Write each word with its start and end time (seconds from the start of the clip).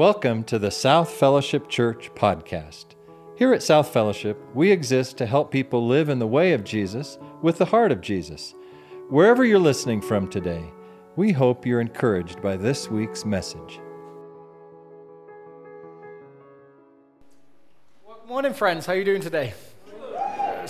Welcome 0.00 0.44
to 0.44 0.58
the 0.58 0.70
South 0.70 1.10
Fellowship 1.10 1.68
Church 1.68 2.10
podcast. 2.14 2.94
Here 3.36 3.52
at 3.52 3.62
South 3.62 3.92
Fellowship, 3.92 4.42
we 4.54 4.70
exist 4.70 5.18
to 5.18 5.26
help 5.26 5.50
people 5.50 5.86
live 5.86 6.08
in 6.08 6.18
the 6.18 6.26
way 6.26 6.54
of 6.54 6.64
Jesus 6.64 7.18
with 7.42 7.58
the 7.58 7.66
heart 7.66 7.92
of 7.92 8.00
Jesus. 8.00 8.54
Wherever 9.10 9.44
you're 9.44 9.58
listening 9.58 10.00
from 10.00 10.26
today, 10.26 10.64
we 11.16 11.32
hope 11.32 11.66
you're 11.66 11.82
encouraged 11.82 12.40
by 12.40 12.56
this 12.56 12.90
week's 12.90 13.26
message. 13.26 13.78
Good 18.06 18.26
morning, 18.26 18.54
friends. 18.54 18.86
How 18.86 18.94
are 18.94 18.96
you 18.96 19.04
doing 19.04 19.20
today? 19.20 19.52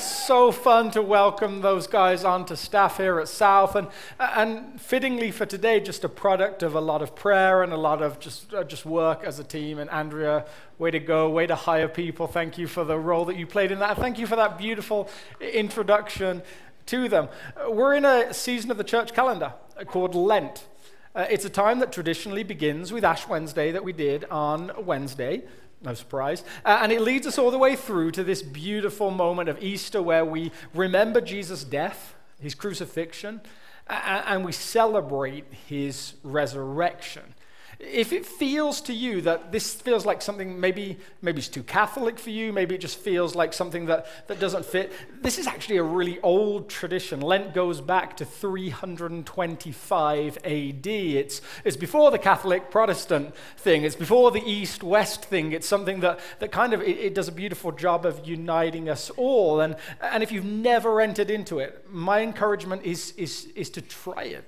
So 0.03 0.53
fun 0.53 0.91
to 0.93 1.03
welcome 1.03 1.61
those 1.61 1.87
guys 1.87 2.25
onto 2.25 2.57
staff 2.57 2.97
here 2.97 3.19
at 3.19 3.29
South, 3.29 3.75
and 3.77 3.89
and 4.19 4.81
fittingly 4.81 5.31
for 5.31 5.47
today, 5.47 5.81
just 5.81 6.05
a 6.05 6.09
product 6.09 6.63
of 6.63 6.75
a 6.75 6.81
lot 6.81 7.03
of 7.03 7.15
prayer 7.15 7.63
and 7.63 7.73
a 7.73 7.77
lot 7.77 8.03
of 8.03 8.19
just 8.19 8.53
uh, 8.55 8.65
just 8.65 8.85
work 8.85 9.25
as 9.25 9.39
a 9.39 9.45
team. 9.45 9.79
And 9.79 9.91
Andrea, 9.91 10.47
way 10.79 10.91
to 10.91 10.99
go, 10.99 11.29
way 11.29 11.47
to 11.47 11.55
hire 11.55 11.89
people. 11.89 12.27
Thank 12.27 12.59
you 12.59 12.67
for 12.67 12.85
the 12.85 12.99
role 12.99 13.25
that 13.27 13.37
you 13.37 13.47
played 13.47 13.71
in 13.71 13.79
that. 13.81 13.97
Thank 13.97 14.19
you 14.19 14.27
for 14.27 14.37
that 14.37 14.59
beautiful 14.59 15.09
introduction 15.41 16.43
to 16.87 17.09
them. 17.09 17.29
We're 17.69 17.95
in 17.95 18.05
a 18.05 18.35
season 18.35 18.71
of 18.71 18.77
the 18.77 18.85
church 18.85 19.13
calendar 19.13 19.55
called 19.87 20.15
Lent. 20.15 20.67
Uh, 21.15 21.27
it's 21.29 21.45
a 21.45 21.51
time 21.51 21.81
that 21.81 21.93
traditionally 21.93 22.45
begins 22.45 22.93
with 22.93 23.05
Ash 23.05 23.27
Wednesday 23.27 23.73
that 23.73 23.83
we 23.83 23.93
did 23.93 24.25
on 24.27 24.71
Wednesday. 24.79 25.43
No 25.83 25.95
surprise. 25.95 26.45
Uh, 26.65 26.81
and 26.83 26.93
it 26.93 27.01
leads 27.01 27.27
us 27.27 27.39
all 27.39 27.51
the 27.51 27.59
way 27.59 27.75
through 27.75 28.11
to 28.13 28.23
this 28.23 28.43
beautiful 28.43 29.11
moment 29.11 29.49
of 29.49 29.63
Easter 29.63 30.03
where 30.03 30.25
we 30.25 30.53
remember 30.75 31.21
Jesus' 31.21 31.65
death, 31.65 32.15
his 32.41 32.55
crucifixion, 32.55 33.41
and 33.89 34.45
we 34.45 34.53
celebrate 34.53 35.45
his 35.69 36.15
resurrection. 36.23 37.35
If 37.81 38.13
it 38.13 38.27
feels 38.27 38.83
to 38.83 38.93
you 38.93 39.23
that 39.23 39.51
this 39.53 39.75
feels 39.75 40.05
like 40.05 40.21
something 40.21 40.61
maybe 40.61 40.99
maybe 41.23 41.39
it's 41.39 41.49
too 41.49 41.63
Catholic 41.63 42.19
for 42.19 42.29
you, 42.29 42.53
maybe 42.53 42.75
it 42.75 42.83
just 42.83 42.99
feels 42.99 43.35
like 43.35 43.55
something 43.55 43.87
that, 43.87 44.29
that 44.29 44.39
doesn't 44.39 44.67
fit, 44.67 44.93
this 45.23 45.39
is 45.39 45.47
actually 45.47 45.79
a 45.79 45.83
really 45.83 46.21
old 46.21 46.69
tradition. 46.69 47.23
Lent 47.23 47.55
goes 47.55 47.81
back 47.81 48.19
to 48.19 48.27
325 48.27 50.37
AD. 50.45 50.87
It's, 50.87 51.41
it's 51.65 51.79
before 51.79 52.11
the 52.11 52.19
Catholic 52.19 52.71
Protestant 52.71 53.35
thing, 53.57 53.85
it's 53.85 53.97
before 53.97 54.31
the 54.31 54.43
East 54.45 54.83
West 54.83 55.25
thing. 55.25 55.53
It's 55.53 55.67
something 55.67 56.01
that, 56.01 56.21
that 56.41 56.53
kind 56.53 56.75
of 56.75 56.83
it, 56.83 56.99
it 56.99 57.15
does 57.15 57.29
a 57.29 57.33
beautiful 57.33 57.73
job 57.73 58.05
of 58.05 58.29
uniting 58.29 58.91
us 58.91 59.09
all. 59.17 59.61
And, 59.61 59.75
and 60.03 60.23
if 60.23 60.33
you've 60.33 60.45
never 60.45 61.01
entered 61.01 61.31
into 61.31 61.61
it, 61.61 61.87
my 61.91 62.21
encouragement 62.21 62.83
is, 62.85 63.15
is, 63.17 63.47
is 63.55 63.71
to 63.71 63.81
try 63.81 64.25
it. 64.25 64.45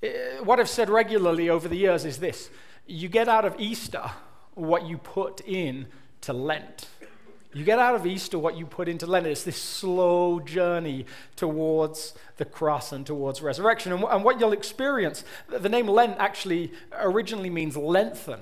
Uh, 0.00 0.44
what 0.44 0.60
I've 0.60 0.68
said 0.68 0.88
regularly 0.88 1.50
over 1.50 1.66
the 1.66 1.76
years 1.76 2.04
is 2.04 2.18
this 2.18 2.50
you 2.88 3.08
get 3.08 3.28
out 3.28 3.44
of 3.44 3.54
Easter 3.58 4.10
what 4.54 4.86
you 4.86 4.98
put 4.98 5.40
in 5.42 5.86
to 6.22 6.32
Lent. 6.32 6.88
You 7.54 7.64
get 7.64 7.78
out 7.78 7.94
of 7.94 8.06
Easter 8.06 8.38
what 8.38 8.56
you 8.56 8.66
put 8.66 8.88
into 8.88 9.06
Lent. 9.06 9.26
It's 9.26 9.44
this 9.44 9.60
slow 9.60 10.40
journey 10.40 11.06
towards 11.36 12.14
the 12.36 12.44
cross 12.44 12.92
and 12.92 13.06
towards 13.06 13.40
resurrection. 13.40 13.92
And, 13.92 14.24
what 14.24 14.40
you'll 14.40 14.52
experience, 14.52 15.24
the 15.48 15.68
name 15.68 15.86
Lent 15.86 16.16
actually 16.18 16.72
originally 16.92 17.50
means 17.50 17.76
lengthen. 17.76 18.40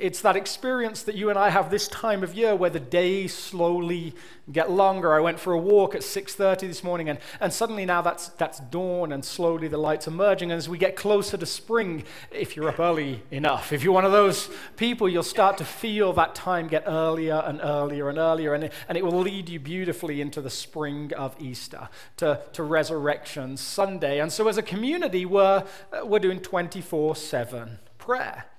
It's 0.00 0.22
that 0.22 0.34
experience 0.36 1.02
that 1.02 1.14
you 1.14 1.28
and 1.28 1.38
I 1.38 1.50
have 1.50 1.70
this 1.70 1.86
time 1.88 2.22
of 2.22 2.34
year 2.34 2.56
where 2.56 2.70
the 2.70 2.80
days 2.80 3.34
slowly 3.34 4.14
get 4.50 4.70
longer. 4.70 5.12
I 5.12 5.20
went 5.20 5.38
for 5.38 5.52
a 5.52 5.58
walk 5.58 5.94
at 5.94 6.00
6:30 6.00 6.60
this 6.60 6.82
morning 6.82 7.08
and, 7.08 7.18
and 7.40 7.52
suddenly 7.52 7.84
now 7.84 8.00
that's 8.00 8.28
that's 8.28 8.60
dawn 8.60 9.12
and 9.12 9.24
slowly 9.24 9.68
the 9.68 9.76
lights 9.76 10.08
are 10.08 10.12
merging. 10.12 10.50
And 10.50 10.58
as 10.58 10.68
we 10.68 10.78
get 10.78 10.96
closer 10.96 11.36
to 11.36 11.46
spring, 11.46 12.04
if 12.30 12.56
you're 12.56 12.68
up 12.68 12.80
early 12.80 13.22
enough, 13.30 13.72
if 13.72 13.84
you're 13.84 13.92
one 13.92 14.04
of 14.04 14.12
those 14.12 14.48
people, 14.76 15.08
you'll 15.08 15.22
start 15.22 15.58
to 15.58 15.64
feel 15.64 16.12
that 16.14 16.34
time 16.34 16.66
get 16.66 16.84
earlier 16.86 17.42
and 17.44 17.60
earlier 17.62 18.08
and 18.08 18.18
earlier, 18.18 18.54
and 18.54 18.64
it, 18.64 18.72
and 18.88 18.96
it 18.96 19.04
will 19.04 19.20
lead 19.20 19.48
you 19.48 19.60
beautifully 19.60 20.20
into 20.20 20.40
the 20.40 20.50
spring 20.50 21.12
of 21.14 21.36
Easter, 21.38 21.88
to, 22.16 22.40
to 22.52 22.62
Resurrection 22.62 23.56
Sunday. 23.56 24.20
And 24.20 24.32
so 24.32 24.48
as 24.48 24.56
a 24.56 24.62
community, 24.62 25.26
we're, 25.26 25.64
we're 26.04 26.18
doing 26.18 26.40
24-7 26.40 27.78
prayer. 27.98 28.49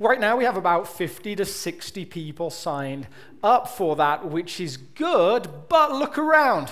Right 0.00 0.18
now, 0.18 0.36
we 0.36 0.44
have 0.44 0.56
about 0.56 0.88
50 0.88 1.36
to 1.36 1.44
60 1.44 2.04
people 2.06 2.50
signed 2.50 3.06
up 3.42 3.68
for 3.68 3.94
that, 3.96 4.28
which 4.28 4.60
is 4.60 4.76
good, 4.76 5.68
but 5.68 5.92
look 5.92 6.18
around. 6.18 6.70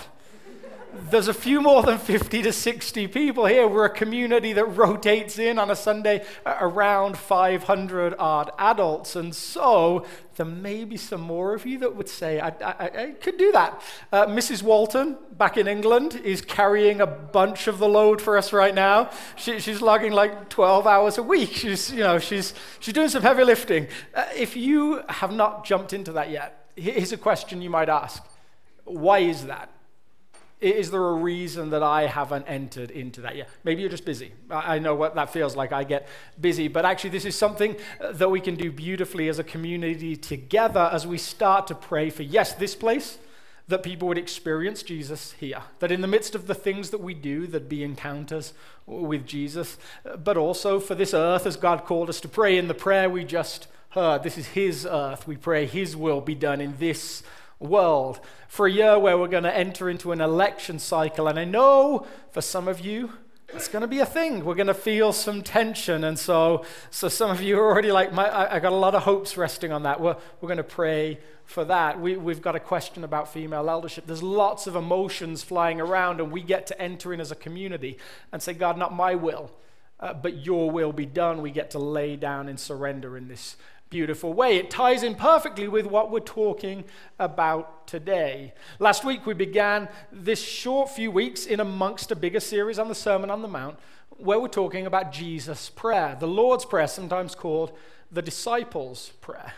There's 0.94 1.28
a 1.28 1.34
few 1.34 1.62
more 1.62 1.82
than 1.82 1.96
50 1.96 2.42
to 2.42 2.52
60 2.52 3.08
people 3.08 3.46
here. 3.46 3.66
We're 3.66 3.86
a 3.86 3.90
community 3.90 4.52
that 4.52 4.64
rotates 4.66 5.38
in 5.38 5.58
on 5.58 5.70
a 5.70 5.76
Sunday 5.76 6.22
around 6.44 7.16
500 7.16 8.14
odd 8.18 8.50
adults. 8.58 9.16
And 9.16 9.34
so 9.34 10.04
there 10.36 10.44
may 10.44 10.84
be 10.84 10.98
some 10.98 11.22
more 11.22 11.54
of 11.54 11.64
you 11.64 11.78
that 11.78 11.96
would 11.96 12.10
say, 12.10 12.40
I, 12.40 12.48
I, 12.48 12.90
I 13.04 13.10
could 13.12 13.38
do 13.38 13.52
that. 13.52 13.80
Uh, 14.12 14.26
Mrs. 14.26 14.62
Walton, 14.62 15.16
back 15.38 15.56
in 15.56 15.66
England, 15.66 16.20
is 16.24 16.42
carrying 16.42 17.00
a 17.00 17.06
bunch 17.06 17.68
of 17.68 17.78
the 17.78 17.88
load 17.88 18.20
for 18.20 18.36
us 18.36 18.52
right 18.52 18.74
now. 18.74 19.10
She, 19.36 19.60
she's 19.60 19.80
logging 19.80 20.12
like 20.12 20.50
12 20.50 20.86
hours 20.86 21.16
a 21.16 21.22
week. 21.22 21.52
She's, 21.52 21.90
you 21.90 22.00
know, 22.00 22.18
she's, 22.18 22.52
she's 22.80 22.92
doing 22.92 23.08
some 23.08 23.22
heavy 23.22 23.44
lifting. 23.44 23.86
Uh, 24.14 24.26
if 24.36 24.56
you 24.56 25.00
have 25.08 25.32
not 25.32 25.64
jumped 25.64 25.94
into 25.94 26.12
that 26.12 26.30
yet, 26.30 26.70
here's 26.76 27.12
a 27.12 27.16
question 27.16 27.62
you 27.62 27.70
might 27.70 27.88
ask 27.88 28.22
Why 28.84 29.20
is 29.20 29.46
that? 29.46 29.70
Is 30.62 30.92
there 30.92 31.04
a 31.04 31.14
reason 31.14 31.70
that 31.70 31.82
I 31.82 32.06
haven't 32.06 32.44
entered 32.46 32.92
into 32.92 33.20
that 33.22 33.34
yet? 33.34 33.48
Maybe 33.64 33.80
you're 33.80 33.90
just 33.90 34.04
busy. 34.04 34.32
I 34.48 34.78
know 34.78 34.94
what 34.94 35.16
that 35.16 35.32
feels 35.32 35.56
like. 35.56 35.72
I 35.72 35.82
get 35.82 36.08
busy. 36.40 36.68
But 36.68 36.84
actually, 36.84 37.10
this 37.10 37.24
is 37.24 37.34
something 37.34 37.76
uh, 38.00 38.12
that 38.12 38.30
we 38.30 38.40
can 38.40 38.54
do 38.54 38.70
beautifully 38.70 39.28
as 39.28 39.40
a 39.40 39.44
community 39.44 40.14
together 40.14 40.88
as 40.92 41.04
we 41.04 41.18
start 41.18 41.66
to 41.66 41.74
pray 41.74 42.10
for, 42.10 42.22
yes, 42.22 42.54
this 42.54 42.76
place, 42.76 43.18
that 43.66 43.82
people 43.82 44.06
would 44.06 44.18
experience 44.18 44.84
Jesus 44.84 45.32
here. 45.32 45.62
That 45.80 45.90
in 45.90 46.00
the 46.00 46.06
midst 46.06 46.36
of 46.36 46.46
the 46.46 46.54
things 46.54 46.90
that 46.90 47.00
we 47.00 47.12
do, 47.12 47.48
there'd 47.48 47.68
be 47.68 47.82
encounters 47.82 48.52
with 48.86 49.26
Jesus. 49.26 49.78
But 50.22 50.36
also 50.36 50.78
for 50.78 50.94
this 50.94 51.12
earth, 51.12 51.44
as 51.44 51.56
God 51.56 51.84
called 51.84 52.08
us 52.08 52.20
to 52.20 52.28
pray 52.28 52.56
in 52.56 52.68
the 52.68 52.74
prayer 52.74 53.10
we 53.10 53.24
just 53.24 53.66
heard. 53.90 54.22
This 54.22 54.38
is 54.38 54.46
His 54.48 54.86
earth. 54.86 55.26
We 55.26 55.36
pray 55.36 55.66
His 55.66 55.96
will 55.96 56.20
be 56.20 56.36
done 56.36 56.60
in 56.60 56.76
this 56.78 57.24
world 57.62 58.20
for 58.48 58.66
a 58.66 58.70
year 58.70 58.98
where 58.98 59.16
we're 59.16 59.28
going 59.28 59.44
to 59.44 59.56
enter 59.56 59.88
into 59.88 60.12
an 60.12 60.20
election 60.20 60.78
cycle. 60.78 61.28
And 61.28 61.38
I 61.38 61.44
know 61.44 62.06
for 62.30 62.40
some 62.40 62.68
of 62.68 62.80
you, 62.80 63.12
it's 63.54 63.68
going 63.68 63.82
to 63.82 63.88
be 63.88 63.98
a 63.98 64.06
thing. 64.06 64.44
We're 64.44 64.54
going 64.54 64.66
to 64.68 64.74
feel 64.74 65.12
some 65.12 65.42
tension. 65.42 66.04
And 66.04 66.18
so, 66.18 66.64
so 66.90 67.08
some 67.08 67.30
of 67.30 67.42
you 67.42 67.58
are 67.58 67.66
already 67.66 67.92
like, 67.92 68.16
I, 68.16 68.56
I 68.56 68.60
got 68.60 68.72
a 68.72 68.76
lot 68.76 68.94
of 68.94 69.02
hopes 69.02 69.36
resting 69.36 69.72
on 69.72 69.82
that. 69.82 70.00
We're, 70.00 70.16
we're 70.40 70.48
going 70.48 70.56
to 70.56 70.64
pray 70.64 71.18
for 71.44 71.64
that. 71.66 72.00
We, 72.00 72.16
we've 72.16 72.40
got 72.40 72.56
a 72.56 72.60
question 72.60 73.04
about 73.04 73.32
female 73.32 73.68
eldership. 73.68 74.06
There's 74.06 74.22
lots 74.22 74.66
of 74.66 74.74
emotions 74.74 75.42
flying 75.42 75.80
around, 75.80 76.20
and 76.20 76.32
we 76.32 76.42
get 76.42 76.66
to 76.68 76.80
enter 76.80 77.12
in 77.12 77.20
as 77.20 77.30
a 77.30 77.34
community 77.34 77.98
and 78.32 78.42
say, 78.42 78.54
God, 78.54 78.78
not 78.78 78.94
my 78.94 79.14
will, 79.14 79.50
uh, 80.00 80.14
but 80.14 80.46
your 80.46 80.70
will 80.70 80.92
be 80.92 81.06
done. 81.06 81.42
We 81.42 81.50
get 81.50 81.72
to 81.72 81.78
lay 81.78 82.16
down 82.16 82.48
and 82.48 82.58
surrender 82.58 83.16
in 83.18 83.28
this 83.28 83.56
beautiful 83.92 84.32
way. 84.32 84.56
It 84.56 84.70
ties 84.70 85.02
in 85.02 85.14
perfectly 85.14 85.68
with 85.68 85.84
what 85.84 86.10
we're 86.10 86.20
talking 86.20 86.84
about 87.18 87.86
today. 87.86 88.54
Last 88.78 89.04
week, 89.04 89.26
we 89.26 89.34
began 89.34 89.86
this 90.10 90.42
short 90.42 90.88
few 90.88 91.10
weeks 91.10 91.44
in 91.44 91.60
amongst 91.60 92.10
a 92.10 92.16
bigger 92.16 92.40
series 92.40 92.78
on 92.78 92.88
the 92.88 92.94
Sermon 92.94 93.30
on 93.30 93.42
the 93.42 93.48
Mount, 93.48 93.78
where 94.16 94.40
we're 94.40 94.48
talking 94.48 94.86
about 94.86 95.12
Jesus' 95.12 95.68
prayer, 95.68 96.16
the 96.18 96.26
Lord's 96.26 96.64
Prayer, 96.64 96.88
sometimes 96.88 97.34
called 97.34 97.76
the 98.10 98.22
disciples' 98.22 99.10
prayer. 99.20 99.52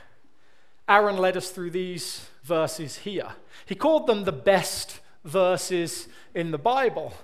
Aaron 0.88 1.16
led 1.16 1.36
us 1.36 1.50
through 1.50 1.70
these 1.70 2.26
verses 2.42 2.98
here. 2.98 3.28
He 3.66 3.76
called 3.76 4.08
them 4.08 4.24
the 4.24 4.32
best 4.32 4.98
verses 5.24 6.08
in 6.34 6.50
the 6.50 6.58
Bible 6.58 7.14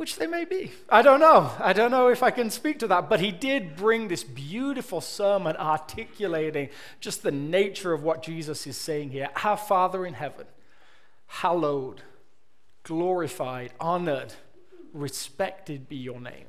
which 0.00 0.16
they 0.16 0.26
may 0.26 0.46
be. 0.46 0.72
I 0.88 1.02
don't 1.02 1.20
know. 1.20 1.50
I 1.58 1.74
don't 1.74 1.90
know 1.90 2.08
if 2.08 2.22
I 2.22 2.30
can 2.30 2.48
speak 2.48 2.78
to 2.78 2.86
that. 2.86 3.10
But 3.10 3.20
he 3.20 3.30
did 3.30 3.76
bring 3.76 4.08
this 4.08 4.24
beautiful 4.24 5.02
sermon 5.02 5.56
articulating 5.56 6.70
just 7.00 7.22
the 7.22 7.30
nature 7.30 7.92
of 7.92 8.02
what 8.02 8.22
Jesus 8.22 8.66
is 8.66 8.78
saying 8.78 9.10
here. 9.10 9.28
Our 9.44 9.58
Father 9.58 10.06
in 10.06 10.14
heaven, 10.14 10.46
hallowed, 11.26 12.00
glorified, 12.82 13.74
honored, 13.78 14.32
respected 14.94 15.86
be 15.86 15.96
your 15.96 16.18
name. 16.18 16.46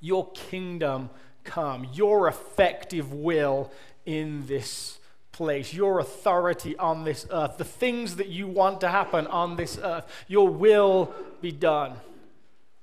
Your 0.00 0.28
kingdom 0.32 1.10
come, 1.44 1.86
your 1.92 2.26
effective 2.26 3.12
will 3.12 3.70
in 4.04 4.48
this 4.48 4.98
place, 5.30 5.72
your 5.72 6.00
authority 6.00 6.76
on 6.78 7.04
this 7.04 7.28
earth, 7.30 7.58
the 7.58 7.64
things 7.64 8.16
that 8.16 8.26
you 8.26 8.48
want 8.48 8.80
to 8.80 8.88
happen 8.88 9.28
on 9.28 9.54
this 9.54 9.78
earth, 9.80 10.04
your 10.26 10.48
will 10.48 11.14
be 11.40 11.52
done 11.52 11.94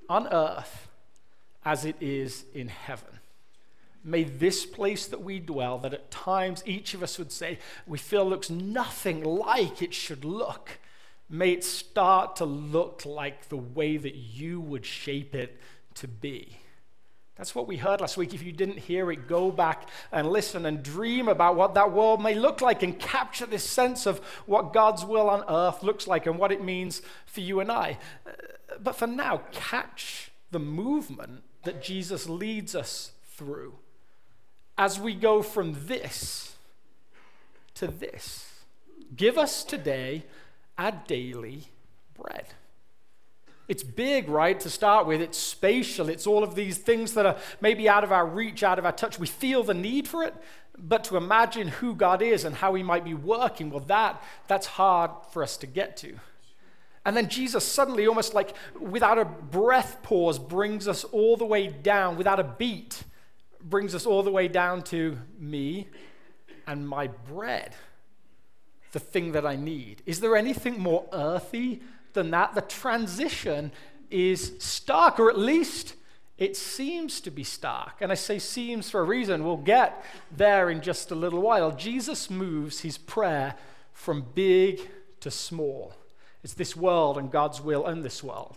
on 0.10 0.28
earth 0.32 0.88
as 1.66 1.86
it 1.86 1.96
is 2.00 2.46
in 2.54 2.70
heaven. 2.70 3.20
May 4.04 4.24
this 4.24 4.66
place 4.66 5.06
that 5.08 5.22
we 5.22 5.40
dwell, 5.40 5.78
that 5.80 5.94
at 5.94 6.10
times 6.12 6.64
each 6.66 6.94
of 6.94 7.04
us 7.04 7.18
would 7.20 7.32
say 7.32 7.60
we 7.86 7.98
feel 7.98 8.26
looks 8.26 8.50
nothing 8.50 9.24
like 9.24 9.82
it 9.82 9.94
should 9.94 10.24
look, 10.24 10.80
may 11.30 11.52
it 11.52 11.64
start 11.64 12.38
to 12.38 12.46
look 12.46 13.06
like 13.06 13.50
the 13.50 13.58
way 13.58 13.98
that 13.98 14.16
you 14.16 14.62
would 14.62 14.86
shape 14.86 15.36
it 15.36 15.60
to 15.96 16.08
be. 16.08 16.58
That's 17.38 17.54
what 17.54 17.68
we 17.68 17.78
heard 17.78 18.02
last 18.02 18.18
week. 18.18 18.34
If 18.34 18.44
you 18.44 18.52
didn't 18.52 18.80
hear 18.80 19.12
it, 19.12 19.28
go 19.28 19.52
back 19.52 19.90
and 20.12 20.30
listen 20.30 20.66
and 20.66 20.82
dream 20.82 21.28
about 21.28 21.56
what 21.56 21.76
that 21.76 21.92
world 21.92 22.22
may 22.22 22.34
look 22.34 22.62
like 22.62 22.82
and 22.82 22.98
capture 22.98 23.46
this 23.46 23.64
sense 23.64 24.06
of 24.06 24.20
what 24.46 24.74
God's 24.74 25.06
will 25.06 25.30
on 25.30 25.44
earth 25.48 25.84
looks 25.84 26.08
like 26.08 26.26
and 26.26 26.40
what 26.40 26.52
it 26.52 26.64
means 26.64 27.02
for 27.28 27.42
you 27.42 27.60
and 27.60 27.72
I. 27.72 28.00
Uh, 28.26 28.32
but 28.82 28.96
for 28.96 29.08
now, 29.08 29.44
catch 29.52 30.32
the 30.52 30.60
movement 30.60 31.44
that 31.64 31.84
Jesus 31.84 32.28
leads 32.28 32.74
us 32.74 33.12
through 33.36 33.76
as 34.78 35.00
we 35.00 35.14
go 35.14 35.42
from 35.42 35.76
this 35.86 36.56
to 37.76 37.88
this. 37.88 38.52
Give 39.16 39.38
us 39.38 39.64
today 39.64 40.26
our 40.78 40.92
daily 40.92 41.66
bread. 42.16 42.48
It's 43.68 43.84
big, 43.84 44.30
right, 44.30 44.58
to 44.62 44.70
start 44.70 45.08
with. 45.08 45.22
It's 45.22 45.38
spatial. 45.38 46.08
It's 46.08 46.26
all 46.26 46.44
of 46.44 46.56
these 46.56 46.78
things 46.78 47.14
that 47.14 47.26
are 47.26 47.38
maybe 47.60 47.90
out 47.90 48.04
of 48.04 48.12
our 48.12 48.26
reach, 48.26 48.64
out 48.64 48.80
of 48.80 48.86
our 48.86 48.94
touch. 48.94 49.20
We 49.20 49.28
feel 49.28 49.64
the 49.64 49.74
need 49.74 50.08
for 50.08 50.24
it, 50.24 50.34
but 50.78 51.04
to 51.06 51.18
imagine 51.18 51.68
who 51.68 51.94
God 51.94 52.22
is 52.22 52.46
and 52.46 52.56
how 52.56 52.76
he 52.76 52.84
might 52.84 53.04
be 53.04 53.14
working, 53.14 53.70
well, 53.70 53.84
that, 53.88 54.24
that's 54.48 54.68
hard 54.68 55.12
for 55.32 55.44
us 55.44 55.58
to 55.58 55.68
get 55.68 55.98
to. 55.98 56.18
And 57.04 57.16
then 57.16 57.30
Jesus 57.30 57.66
suddenly, 57.66 58.06
almost 58.08 58.34
like 58.34 58.54
without 58.80 59.18
a 59.18 59.26
breath 59.26 60.04
pause, 60.04 60.40
brings 60.40 60.88
us 60.88 61.04
all 61.06 61.38
the 61.38 61.46
way 61.46 61.68
down, 61.68 62.18
without 62.18 62.40
a 62.40 62.44
beat, 62.44 63.04
brings 63.62 63.96
us 63.96 64.06
all 64.06 64.24
the 64.24 64.32
way 64.32 64.48
down 64.48 64.82
to 64.84 65.18
me 65.40 65.88
and 66.68 66.88
my 66.88 67.08
bread, 67.08 67.74
the 68.92 69.00
thing 69.00 69.32
that 69.34 69.46
I 69.46 69.56
need. 69.56 70.04
Is 70.06 70.20
there 70.20 70.36
anything 70.36 70.80
more 70.80 71.06
earthy 71.14 71.82
than 72.14 72.32
that. 72.32 72.56
The 72.56 72.62
transition 72.62 73.72
is 74.10 74.54
stark, 74.60 75.20
or 75.20 75.30
at 75.30 75.38
least 75.38 75.96
it 76.38 76.56
seems 76.56 77.20
to 77.22 77.32
be 77.32 77.44
stark. 77.44 77.96
And 78.02 78.12
I 78.12 78.16
say 78.16 78.40
seems 78.40 78.90
for 78.90 79.02
a 79.02 79.04
reason. 79.04 79.44
We'll 79.44 79.58
get 79.58 80.06
there 80.36 80.70
in 80.70 80.82
just 80.82 81.12
a 81.12 81.16
little 81.16 81.42
while. 81.42 81.72
Jesus 81.72 82.30
moves 82.30 82.82
his 82.82 82.98
prayer 82.98 83.56
from 83.94 84.26
big 84.36 84.82
to 85.22 85.32
small. 85.32 85.94
It's 86.44 86.54
this 86.54 86.76
world 86.76 87.18
and 87.18 87.32
God's 87.32 87.60
will 87.60 87.86
and 87.86 88.04
this 88.04 88.24
world. 88.24 88.56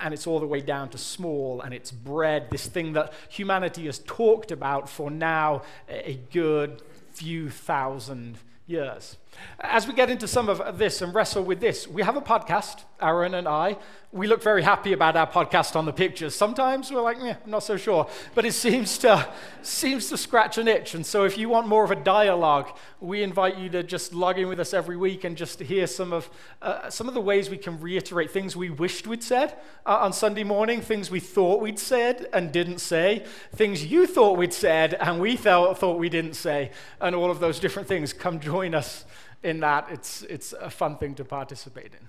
And 0.00 0.14
it's 0.14 0.26
all 0.26 0.38
the 0.38 0.46
way 0.46 0.60
down 0.60 0.88
to 0.90 0.98
small, 0.98 1.62
and 1.62 1.74
it's 1.74 1.90
bread, 1.90 2.46
this 2.48 2.66
thing 2.66 2.92
that 2.92 3.12
humanity 3.28 3.86
has 3.86 3.98
talked 3.98 4.52
about 4.52 4.88
for 4.88 5.10
now 5.10 5.62
a 5.88 6.20
good 6.32 6.80
few 7.12 7.50
thousand 7.50 8.38
years. 8.68 9.16
As 9.62 9.86
we 9.86 9.92
get 9.92 10.08
into 10.08 10.26
some 10.26 10.48
of 10.48 10.78
this 10.78 11.02
and 11.02 11.14
wrestle 11.14 11.44
with 11.44 11.60
this, 11.60 11.86
we 11.86 12.02
have 12.02 12.16
a 12.16 12.20
podcast, 12.22 12.84
Aaron 13.00 13.34
and 13.34 13.46
I. 13.46 13.76
We 14.10 14.26
look 14.26 14.42
very 14.42 14.62
happy 14.62 14.92
about 14.92 15.16
our 15.16 15.26
podcast 15.26 15.76
on 15.76 15.84
the 15.84 15.92
pictures. 15.92 16.34
Sometimes 16.34 16.90
we're 16.90 17.02
like, 17.02 17.18
yeah, 17.20 17.36
I'm 17.44 17.50
not 17.50 17.62
so 17.62 17.76
sure. 17.76 18.08
But 18.34 18.44
it 18.44 18.54
seems 18.54 18.98
to, 18.98 19.28
seems 19.62 20.08
to 20.08 20.16
scratch 20.16 20.58
an 20.58 20.66
itch. 20.66 20.94
And 20.94 21.04
so 21.04 21.24
if 21.24 21.38
you 21.38 21.48
want 21.48 21.68
more 21.68 21.84
of 21.84 21.90
a 21.90 21.96
dialogue, 21.96 22.76
we 23.00 23.22
invite 23.22 23.56
you 23.58 23.68
to 23.68 23.82
just 23.82 24.14
log 24.14 24.38
in 24.38 24.48
with 24.48 24.58
us 24.58 24.74
every 24.74 24.96
week 24.96 25.24
and 25.24 25.36
just 25.36 25.60
hear 25.60 25.86
some 25.86 26.12
of, 26.12 26.28
uh, 26.62 26.88
some 26.90 27.06
of 27.06 27.14
the 27.14 27.20
ways 27.20 27.50
we 27.50 27.58
can 27.58 27.78
reiterate 27.80 28.30
things 28.30 28.56
we 28.56 28.70
wished 28.70 29.06
we'd 29.06 29.22
said 29.22 29.54
uh, 29.86 29.98
on 29.98 30.12
Sunday 30.12 30.42
morning, 30.42 30.80
things 30.80 31.10
we 31.10 31.20
thought 31.20 31.60
we'd 31.60 31.78
said 31.78 32.28
and 32.32 32.50
didn't 32.50 32.78
say, 32.78 33.24
things 33.54 33.84
you 33.84 34.06
thought 34.06 34.38
we'd 34.38 34.54
said 34.54 34.94
and 34.94 35.20
we 35.20 35.36
thought 35.36 35.98
we 35.98 36.08
didn't 36.08 36.34
say, 36.34 36.70
and 37.00 37.14
all 37.14 37.30
of 37.30 37.40
those 37.40 37.60
different 37.60 37.86
things. 37.86 38.12
Come 38.12 38.40
join 38.40 38.74
us 38.74 39.04
in 39.42 39.60
that. 39.60 39.88
It's, 39.90 40.22
it's 40.22 40.52
a 40.52 40.70
fun 40.70 40.96
thing 40.96 41.14
to 41.16 41.24
participate 41.24 41.92
in. 41.92 42.08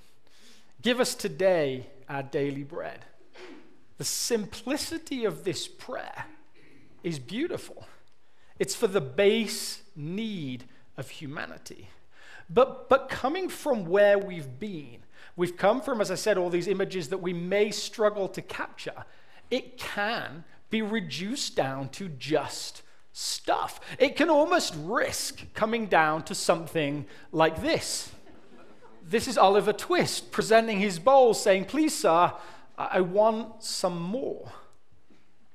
Give 0.81 1.00
us 1.00 1.16
today 1.16 1.88
our 2.10 2.24
daily 2.24 2.63
bread. 2.63 3.06
The 3.98 4.04
simplicity 4.04 5.25
of 5.25 5.44
this 5.44 5.68
prayer 5.68 6.25
is 7.04 7.19
beautiful. 7.19 7.86
It's 8.57 8.75
for 8.75 8.88
the 8.88 9.01
base 9.01 9.81
need 9.95 10.66
of 10.98 11.10
humanity. 11.10 11.89
But, 12.50 12.89
but 12.89 13.10
coming 13.10 13.48
from 13.48 13.86
where 13.86 14.18
we've 14.18 14.60
been, 14.60 14.98
we've 15.36 15.56
come 15.56 15.81
from, 15.81 16.01
as 16.01 16.12
I 16.12 16.16
said, 16.16 16.38
all 16.38 16.50
these 16.50 16.68
images 16.68 17.10
that 17.10 17.19
we 17.19 17.33
may 17.33 17.72
struggle 17.72 18.28
to 18.30 18.42
capture. 18.42 19.06
It 19.50 19.78
can 19.78 20.44
be 20.69 20.81
reduced 20.81 21.56
down 21.56 21.89
to 21.89 22.10
just 22.10 22.81
stuff. 23.21 23.79
It 24.00 24.15
can 24.15 24.29
almost 24.29 24.73
risk 24.77 25.41
coming 25.53 25.85
down 25.85 26.23
to 26.23 26.35
something 26.35 27.06
like 27.31 27.62
this. 27.62 28.12
This 29.07 29.27
is 29.27 29.38
Oliver 29.38 29.73
Twist 29.73 30.31
presenting 30.31 30.79
his 30.79 30.97
bowl, 30.97 31.33
saying, 31.33 31.65
Please, 31.65 31.95
sir, 31.95 32.33
I 32.77 33.01
want 33.01 33.63
some 33.63 34.01
more. 34.01 34.51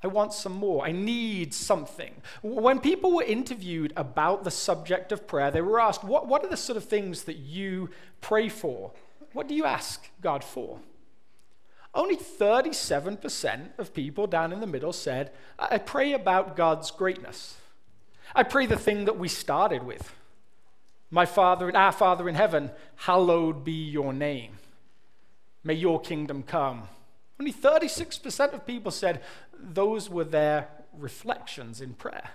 I 0.02 0.08
want 0.08 0.32
some 0.32 0.52
more. 0.52 0.86
I 0.86 0.92
need 0.92 1.52
something. 1.52 2.14
When 2.42 2.78
people 2.78 3.12
were 3.12 3.24
interviewed 3.24 3.92
about 3.96 4.44
the 4.44 4.50
subject 4.50 5.10
of 5.10 5.26
prayer, 5.26 5.50
they 5.50 5.62
were 5.62 5.80
asked, 5.80 6.04
What, 6.04 6.28
what 6.28 6.44
are 6.44 6.48
the 6.48 6.56
sort 6.56 6.76
of 6.76 6.84
things 6.84 7.24
that 7.24 7.38
you 7.38 7.90
pray 8.20 8.48
for? 8.48 8.92
What 9.32 9.48
do 9.48 9.54
you 9.54 9.64
ask 9.64 10.08
God 10.20 10.44
for? 10.44 10.78
Only 11.96 12.16
37% 12.16 13.78
of 13.78 13.94
people 13.94 14.26
down 14.26 14.52
in 14.52 14.60
the 14.60 14.66
middle 14.66 14.92
said, 14.92 15.32
I 15.58 15.78
pray 15.78 16.12
about 16.12 16.54
God's 16.54 16.90
greatness. 16.90 17.56
I 18.34 18.42
pray 18.42 18.66
the 18.66 18.76
thing 18.76 19.06
that 19.06 19.18
we 19.18 19.28
started 19.28 19.82
with. 19.82 20.14
My 21.10 21.24
Father, 21.24 21.74
our 21.74 21.92
Father 21.92 22.28
in 22.28 22.34
heaven, 22.34 22.70
hallowed 22.96 23.64
be 23.64 23.72
your 23.72 24.12
name. 24.12 24.58
May 25.64 25.74
your 25.74 25.98
kingdom 25.98 26.42
come. 26.42 26.82
Only 27.40 27.52
36% 27.52 28.52
of 28.52 28.66
people 28.66 28.90
said 28.90 29.22
those 29.58 30.10
were 30.10 30.24
their 30.24 30.68
reflections 30.92 31.80
in 31.80 31.94
prayer. 31.94 32.30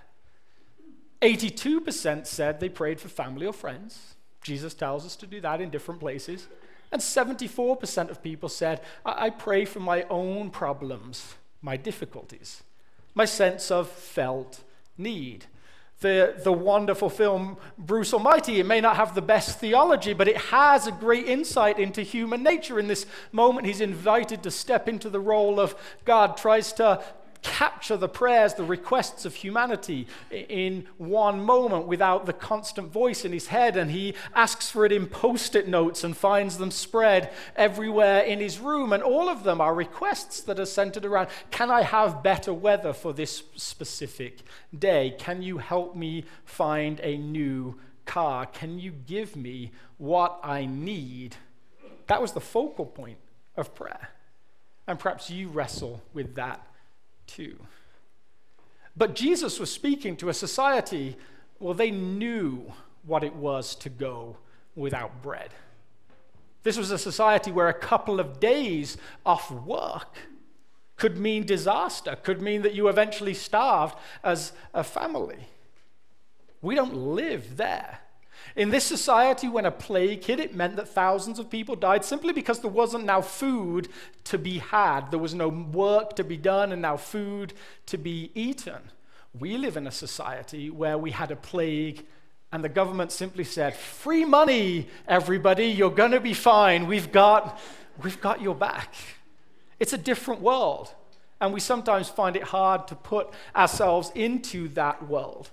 82% 1.22 2.26
said 2.26 2.60
they 2.60 2.70
prayed 2.70 3.00
for 3.00 3.10
family 3.10 3.46
or 3.46 3.54
friends. 3.54 4.16
Jesus 4.42 4.74
tells 4.74 5.06
us 5.06 5.16
to 5.18 5.28
do 5.28 5.40
that 5.42 5.62
in 5.62 5.70
different 5.70 6.00
places. 6.00 6.48
And 6.92 7.02
74% 7.02 8.10
of 8.10 8.22
people 8.22 8.50
said, 8.50 8.82
I, 9.06 9.26
I 9.26 9.30
pray 9.30 9.66
for 9.66 9.80
my 9.80 10.04
own 10.10 10.50
problems, 10.50 11.36
my 11.62 11.78
difficulties, 11.78 12.64
my 13.14 13.26
sense 13.26 13.72
of 13.72 13.90
felt 13.90 14.64
need. 14.98 15.46
The, 16.02 16.34
the 16.44 16.52
wonderful 16.52 17.12
film 17.12 17.58
Bruce 17.78 18.12
Almighty, 18.12 18.60
it 18.60 18.66
may 18.66 18.82
not 18.82 18.96
have 18.96 19.14
the 19.14 19.22
best 19.22 19.60
theology, 19.60 20.14
but 20.14 20.28
it 20.28 20.38
has 20.38 20.88
a 20.88 20.92
great 20.92 21.28
insight 21.28 21.78
into 21.78 22.02
human 22.02 22.42
nature. 22.42 22.80
In 22.80 22.88
this 22.88 23.06
moment, 23.32 23.68
he's 23.68 23.82
invited 23.82 24.42
to 24.42 24.50
step 24.50 24.88
into 24.88 25.12
the 25.12 25.20
role 25.20 25.60
of 25.60 25.76
God, 26.04 26.38
tries 26.38 26.74
to 26.74 27.04
capture 27.42 27.98
the 27.98 28.10
prayers, 28.10 28.54
the 28.54 28.64
requests 28.64 29.26
of 29.26 29.36
humanity 29.36 30.08
in 30.32 30.88
one 30.98 31.42
moment 31.42 31.88
without 31.88 32.26
the 32.26 32.34
constant 32.34 32.92
voice 32.92 33.26
in 33.26 33.32
his 33.32 33.48
head. 33.48 33.76
And 33.78 33.92
he 33.92 34.16
asks 34.36 34.70
for 34.70 34.86
it 34.86 34.92
in 34.92 35.08
post 35.08 35.56
it 35.56 35.68
notes 35.68 36.04
and 36.04 36.16
finds 36.16 36.58
them 36.58 36.72
spread 36.72 37.32
everywhere 37.56 38.22
in 38.22 38.40
his 38.40 38.60
room. 38.60 38.94
And 38.94 39.02
all 39.02 39.30
of 39.30 39.44
them 39.44 39.60
are 39.60 39.74
requests 39.74 40.42
that 40.42 40.60
are 40.60 40.66
centered 40.66 41.06
around 41.06 41.30
can 41.50 41.72
I 41.72 41.82
have 41.82 42.24
better 42.24 42.54
weather 42.54 42.94
for 42.94 43.14
this 43.14 43.44
specific 43.56 44.40
day? 44.78 45.16
Can 45.18 45.42
you 45.42 45.58
help 45.58 45.96
me 45.96 46.26
find 46.46 47.00
a 47.02 47.18
new 47.18 47.80
car? 48.06 48.46
Can 48.46 48.80
you 48.80 48.92
give 48.92 49.36
me 49.36 49.72
what 49.98 50.40
I 50.44 50.66
need? 50.66 51.36
That 52.08 52.22
was 52.22 52.34
the 52.34 52.42
focal 52.42 52.86
point 52.86 53.18
of 53.56 53.74
prayer. 53.74 54.10
And 54.88 55.00
perhaps 55.00 55.30
you 55.30 55.48
wrestle 55.48 56.02
with 56.14 56.36
that 56.36 56.66
too. 57.36 57.58
But 58.96 59.16
Jesus 59.16 59.60
was 59.60 59.72
speaking 59.72 60.16
to 60.18 60.30
a 60.30 60.34
society, 60.34 61.16
well, 61.60 61.74
they 61.74 61.92
knew 61.92 62.72
what 63.06 63.24
it 63.24 63.36
was 63.36 63.76
to 63.76 63.90
go 63.90 64.38
without 64.76 65.22
bread. 65.22 65.50
This 66.64 66.78
was 66.78 66.92
a 66.92 66.98
society 66.98 67.52
where 67.52 67.70
a 67.70 67.74
couple 67.74 68.20
of 68.20 68.40
days 68.40 68.98
off 69.26 69.50
work 69.52 70.16
could 70.96 71.18
mean 71.18 71.46
disaster, 71.46 72.16
could 72.22 72.42
mean 72.42 72.62
that 72.62 72.76
you 72.76 72.88
eventually 72.88 73.34
starved 73.34 73.96
as 74.24 74.52
a 74.74 74.84
family. 74.84 75.48
We 76.62 76.76
don't 76.76 76.96
live 76.96 77.58
there. 77.58 78.00
In 78.56 78.70
this 78.70 78.84
society, 78.84 79.48
when 79.48 79.66
a 79.66 79.72
plague 79.72 80.24
hit, 80.24 80.40
it 80.40 80.56
meant 80.56 80.76
that 80.76 80.90
thousands 80.90 81.40
of 81.40 81.50
people 81.50 81.76
died 81.76 82.04
simply 82.04 82.34
because 82.34 82.60
there 82.60 82.72
wasn't 82.72 83.06
now 83.06 83.22
food 83.22 83.88
to 84.26 84.38
be 84.38 84.60
had. 84.60 85.10
There 85.12 85.20
was 85.20 85.34
no 85.34 85.48
work 85.48 86.16
to 86.18 86.24
be 86.24 86.38
done 86.38 86.72
and 86.72 86.82
now 86.82 86.98
food 86.98 87.54
to 87.88 87.98
be 87.98 88.32
eaten. 88.36 88.82
We 89.40 89.58
live 89.58 89.78
in 89.78 89.88
a 89.88 89.92
society 89.92 90.70
where 90.70 90.98
we 90.98 91.12
had 91.12 91.32
a 91.32 91.36
plague 91.36 92.06
and 92.52 92.64
the 92.64 92.70
government 92.70 93.12
simply 93.12 93.46
said, 93.46 93.76
Free 93.76 94.26
money, 94.26 94.88
everybody, 95.08 95.68
you're 95.68 95.90
going 95.90 96.12
to 96.12 96.20
be 96.20 96.34
fine. 96.34 96.88
We've 96.88 97.12
got, 97.12 97.60
we've 98.04 98.20
got 98.20 98.42
your 98.42 98.56
back. 98.56 98.94
It's 99.80 99.94
a 99.94 99.98
different 99.98 100.42
world. 100.42 100.94
And 101.40 101.54
we 101.54 101.60
sometimes 101.60 102.10
find 102.10 102.36
it 102.36 102.44
hard 102.44 102.88
to 102.90 102.96
put 102.96 103.30
ourselves 103.56 104.12
into 104.14 104.68
that 104.70 105.08
world. 105.08 105.50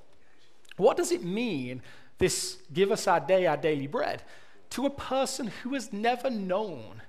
What 0.76 0.96
does 0.96 1.12
it 1.12 1.24
mean 1.24 1.82
this 2.18 2.58
give 2.72 2.90
us 2.90 3.06
our 3.06 3.20
day, 3.20 3.46
our 3.46 3.56
daily 3.56 3.86
bread, 3.86 4.22
to 4.70 4.86
a 4.86 4.90
person 4.90 5.50
who 5.62 5.74
has 5.74 5.92
never 5.92 6.28
known 6.28 7.02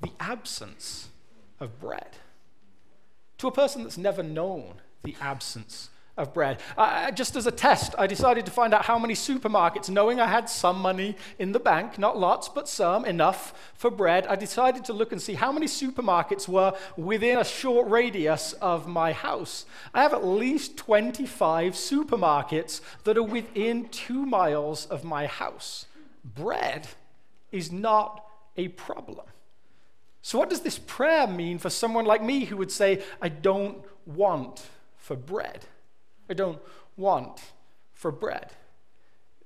the 0.00 0.12
absence 0.18 1.08
of 1.60 1.80
bread. 1.80 2.16
To 3.38 3.48
a 3.48 3.52
person 3.52 3.82
that's 3.82 3.98
never 3.98 4.22
known 4.22 4.74
the 5.02 5.16
absence 5.20 5.90
of 6.22 6.32
bread. 6.32 6.60
Uh, 6.78 7.10
just 7.10 7.36
as 7.36 7.46
a 7.46 7.50
test, 7.50 7.94
I 7.98 8.06
decided 8.06 8.46
to 8.46 8.52
find 8.52 8.72
out 8.72 8.84
how 8.84 8.98
many 8.98 9.14
supermarkets, 9.14 9.90
knowing 9.90 10.20
I 10.20 10.26
had 10.26 10.48
some 10.48 10.78
money 10.78 11.16
in 11.38 11.52
the 11.52 11.58
bank, 11.58 11.98
not 11.98 12.16
lots, 12.16 12.48
but 12.48 12.68
some, 12.68 13.04
enough 13.04 13.72
for 13.74 13.90
bread, 13.90 14.26
I 14.26 14.36
decided 14.36 14.84
to 14.86 14.92
look 14.92 15.12
and 15.12 15.20
see 15.20 15.34
how 15.34 15.52
many 15.52 15.66
supermarkets 15.66 16.48
were 16.48 16.74
within 16.96 17.38
a 17.38 17.44
short 17.44 17.90
radius 17.90 18.54
of 18.54 18.86
my 18.86 19.12
house. 19.12 19.66
I 19.92 20.02
have 20.02 20.14
at 20.14 20.24
least 20.24 20.76
25 20.76 21.74
supermarkets 21.74 22.80
that 23.04 23.18
are 23.18 23.22
within 23.22 23.88
two 23.88 24.24
miles 24.24 24.86
of 24.86 25.04
my 25.04 25.26
house. 25.26 25.86
Bread 26.24 26.88
is 27.50 27.72
not 27.72 28.24
a 28.56 28.68
problem. 28.68 29.26
So, 30.22 30.38
what 30.38 30.50
does 30.50 30.60
this 30.60 30.78
prayer 30.78 31.26
mean 31.26 31.58
for 31.58 31.68
someone 31.68 32.04
like 32.04 32.22
me 32.22 32.44
who 32.44 32.56
would 32.58 32.70
say, 32.70 33.02
I 33.20 33.28
don't 33.28 33.78
want 34.06 34.64
for 34.96 35.16
bread? 35.16 35.66
I 36.32 36.34
don't 36.34 36.62
want 36.96 37.42
for 37.92 38.10
bread. 38.10 38.52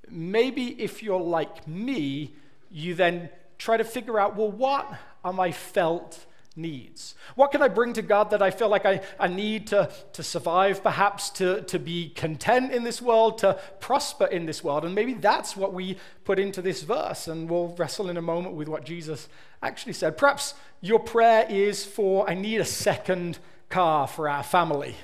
Maybe 0.09 0.81
if 0.81 1.02
you're 1.02 1.21
like 1.21 1.66
me, 1.66 2.33
you 2.71 2.95
then 2.95 3.28
try 3.59 3.76
to 3.76 3.83
figure 3.83 4.21
out 4.21 4.37
well, 4.37 4.52
what 4.52 4.87
are 5.25 5.33
my 5.33 5.50
felt 5.50 6.25
needs? 6.55 7.16
What 7.35 7.50
can 7.50 7.61
I 7.61 7.66
bring 7.66 7.93
to 7.95 8.02
God 8.02 8.31
that 8.31 8.40
I 8.40 8.52
feel 8.52 8.69
like 8.69 8.87
I, 8.87 9.00
I 9.19 9.26
need 9.26 9.66
to, 9.69 9.90
to 10.12 10.23
survive, 10.23 10.85
perhaps 10.85 11.28
to, 11.31 11.62
to 11.62 11.81
be 11.81 12.11
content 12.11 12.71
in 12.71 12.85
this 12.85 13.02
world, 13.02 13.38
to 13.38 13.59
prosper 13.81 14.26
in 14.26 14.47
this 14.47 14.62
world? 14.62 14.85
And 14.85 14.95
maybe 14.95 15.14
that's 15.14 15.57
what 15.57 15.75
we 15.75 15.97
put 16.23 16.38
into 16.38 16.62
this 16.62 16.85
verse, 16.85 17.26
and 17.26 17.50
we'll 17.50 17.75
wrestle 17.76 18.09
in 18.09 18.16
a 18.16 18.23
moment 18.23 18.55
with 18.55 18.69
what 18.69 18.85
Jesus 18.85 19.28
actually 19.61 19.95
said. 19.95 20.16
Perhaps 20.16 20.55
your 20.81 21.00
prayer 21.00 21.47
is 21.50 21.85
for 21.85 22.31
I 22.31 22.35
need 22.35 22.61
a 22.61 22.64
second 22.64 23.40
car 23.71 24.07
for 24.07 24.28
our 24.28 24.45
family. 24.45 24.95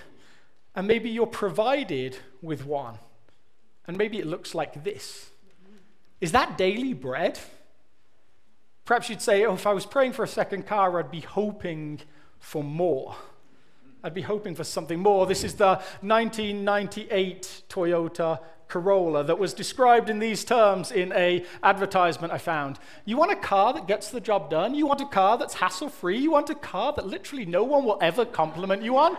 And 0.75 0.87
maybe 0.87 1.11
you're 1.11 1.27
provided 1.27 2.17
with 2.41 2.65
one. 2.65 2.99
And 3.87 3.97
maybe 3.97 4.19
it 4.19 4.27
looks 4.27 4.55
like 4.55 4.85
this. 4.85 5.31
Is 6.21 6.33
that 6.33 6.57
daily 6.57 6.95
bread? 6.95 7.39
Perhaps 8.85 9.11
you'd 9.11 9.23
say, 9.23 9.45
oh, 9.45 9.55
if 9.55 9.67
I 9.67 9.73
was 9.73 9.87
praying 9.87 10.13
for 10.13 10.25
a 10.25 10.29
second 10.29 10.67
car, 10.67 10.99
I'd 10.99 11.11
be 11.11 11.21
hoping 11.21 12.01
for 12.39 12.63
more. 12.65 13.17
I'd 14.05 14.15
be 14.15 14.23
hoping 14.23 14.57
for 14.57 14.65
something 14.65 14.99
more. 14.99 15.27
This 15.27 15.45
is 15.45 15.55
the 15.55 15.81
1998 16.01 17.63
Toyota 17.69 18.41
Corolla 18.67 19.23
that 19.23 19.39
was 19.39 19.55
described 19.55 20.11
in 20.11 20.19
these 20.19 20.45
terms 20.45 20.91
in 20.91 21.13
a 21.13 21.45
advertisement 21.63 22.33
I 22.33 22.39
found. 22.39 22.81
You 23.05 23.17
want 23.17 23.31
a 23.31 23.37
car 23.37 23.73
that 23.75 23.87
gets 23.87 24.11
the 24.11 24.21
job 24.21 24.51
done? 24.51 24.75
You 24.75 24.87
want 24.87 25.01
a 25.01 25.07
car 25.07 25.39
that's 25.39 25.55
hassle-free? 25.55 26.19
You 26.19 26.33
want 26.33 26.51
a 26.51 26.57
car 26.57 26.93
that 26.95 27.07
literally 27.07 27.45
no 27.45 27.63
one 27.63 27.85
will 27.85 27.99
ever 28.01 28.25
compliment 28.25 28.83
you 28.83 28.97
on? 28.97 29.17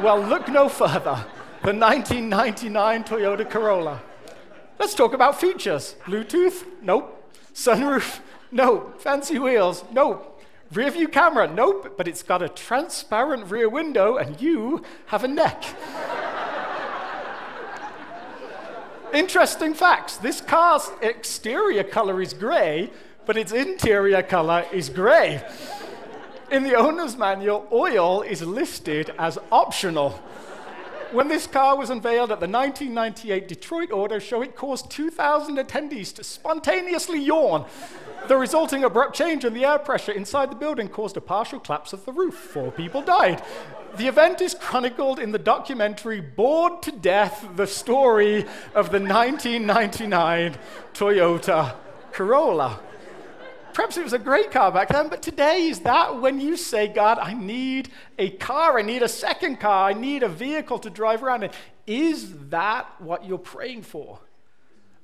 well, 0.00 0.20
look 0.20 0.48
no 0.48 0.68
further. 0.68 1.24
The 1.62 1.74
1999 1.74 3.04
Toyota 3.04 3.50
Corolla. 3.50 4.00
Let's 4.78 4.94
talk 4.94 5.12
about 5.12 5.40
features. 5.40 5.96
Bluetooth? 6.04 6.64
Nope. 6.82 7.32
Sunroof? 7.52 8.20
No. 8.52 8.92
Fancy 8.98 9.40
wheels? 9.40 9.84
Nope. 9.92 10.29
Rear 10.72 10.90
view 10.90 11.08
camera? 11.08 11.48
Nope. 11.52 11.94
But 11.96 12.06
it's 12.06 12.22
got 12.22 12.42
a 12.42 12.48
transparent 12.48 13.50
rear 13.50 13.68
window 13.68 14.16
and 14.16 14.40
you 14.40 14.82
have 15.06 15.24
a 15.24 15.28
neck. 15.28 15.64
Interesting 19.12 19.74
facts. 19.74 20.18
This 20.18 20.40
car's 20.40 20.88
exterior 21.02 21.82
color 21.82 22.22
is 22.22 22.32
gray, 22.32 22.90
but 23.26 23.36
its 23.36 23.50
interior 23.50 24.22
color 24.22 24.64
is 24.72 24.88
gray. 24.88 25.44
In 26.52 26.62
the 26.62 26.76
owner's 26.76 27.16
manual, 27.16 27.66
oil 27.72 28.22
is 28.22 28.42
listed 28.42 29.12
as 29.18 29.38
optional. 29.50 30.10
When 31.10 31.26
this 31.26 31.48
car 31.48 31.76
was 31.76 31.90
unveiled 31.90 32.30
at 32.30 32.38
the 32.38 32.46
1998 32.46 33.48
Detroit 33.48 33.90
Auto 33.90 34.20
Show, 34.20 34.42
it 34.42 34.54
caused 34.54 34.92
2,000 34.92 35.56
attendees 35.56 36.14
to 36.14 36.22
spontaneously 36.22 37.20
yawn. 37.20 37.66
The 38.28 38.36
resulting 38.36 38.84
abrupt 38.84 39.16
change 39.16 39.44
in 39.44 39.54
the 39.54 39.64
air 39.64 39.78
pressure 39.78 40.12
inside 40.12 40.50
the 40.50 40.56
building 40.56 40.88
caused 40.88 41.16
a 41.16 41.20
partial 41.20 41.58
collapse 41.58 41.92
of 41.92 42.04
the 42.04 42.12
roof. 42.12 42.34
Four 42.34 42.70
people 42.70 43.02
died. 43.02 43.42
The 43.96 44.06
event 44.06 44.40
is 44.40 44.54
chronicled 44.54 45.18
in 45.18 45.32
the 45.32 45.38
documentary 45.38 46.20
Bored 46.20 46.80
to 46.82 46.92
Death 46.92 47.48
The 47.56 47.66
Story 47.66 48.46
of 48.74 48.90
the 48.90 49.00
1999 49.00 50.56
Toyota 50.94 51.74
Corolla. 52.12 52.80
Perhaps 53.72 53.96
it 53.96 54.04
was 54.04 54.12
a 54.12 54.18
great 54.18 54.50
car 54.50 54.70
back 54.70 54.88
then, 54.88 55.08
but 55.08 55.22
today 55.22 55.68
is 55.68 55.80
that 55.80 56.20
when 56.20 56.40
you 56.40 56.56
say, 56.56 56.88
God, 56.88 57.18
I 57.18 57.34
need 57.34 57.90
a 58.18 58.30
car, 58.30 58.78
I 58.78 58.82
need 58.82 59.02
a 59.02 59.08
second 59.08 59.58
car, 59.58 59.90
I 59.90 59.92
need 59.92 60.22
a 60.22 60.28
vehicle 60.28 60.78
to 60.80 60.90
drive 60.90 61.22
around 61.22 61.44
in. 61.44 61.50
Is 61.86 62.32
that 62.50 62.86
what 63.00 63.24
you're 63.24 63.38
praying 63.38 63.82
for? 63.82 64.20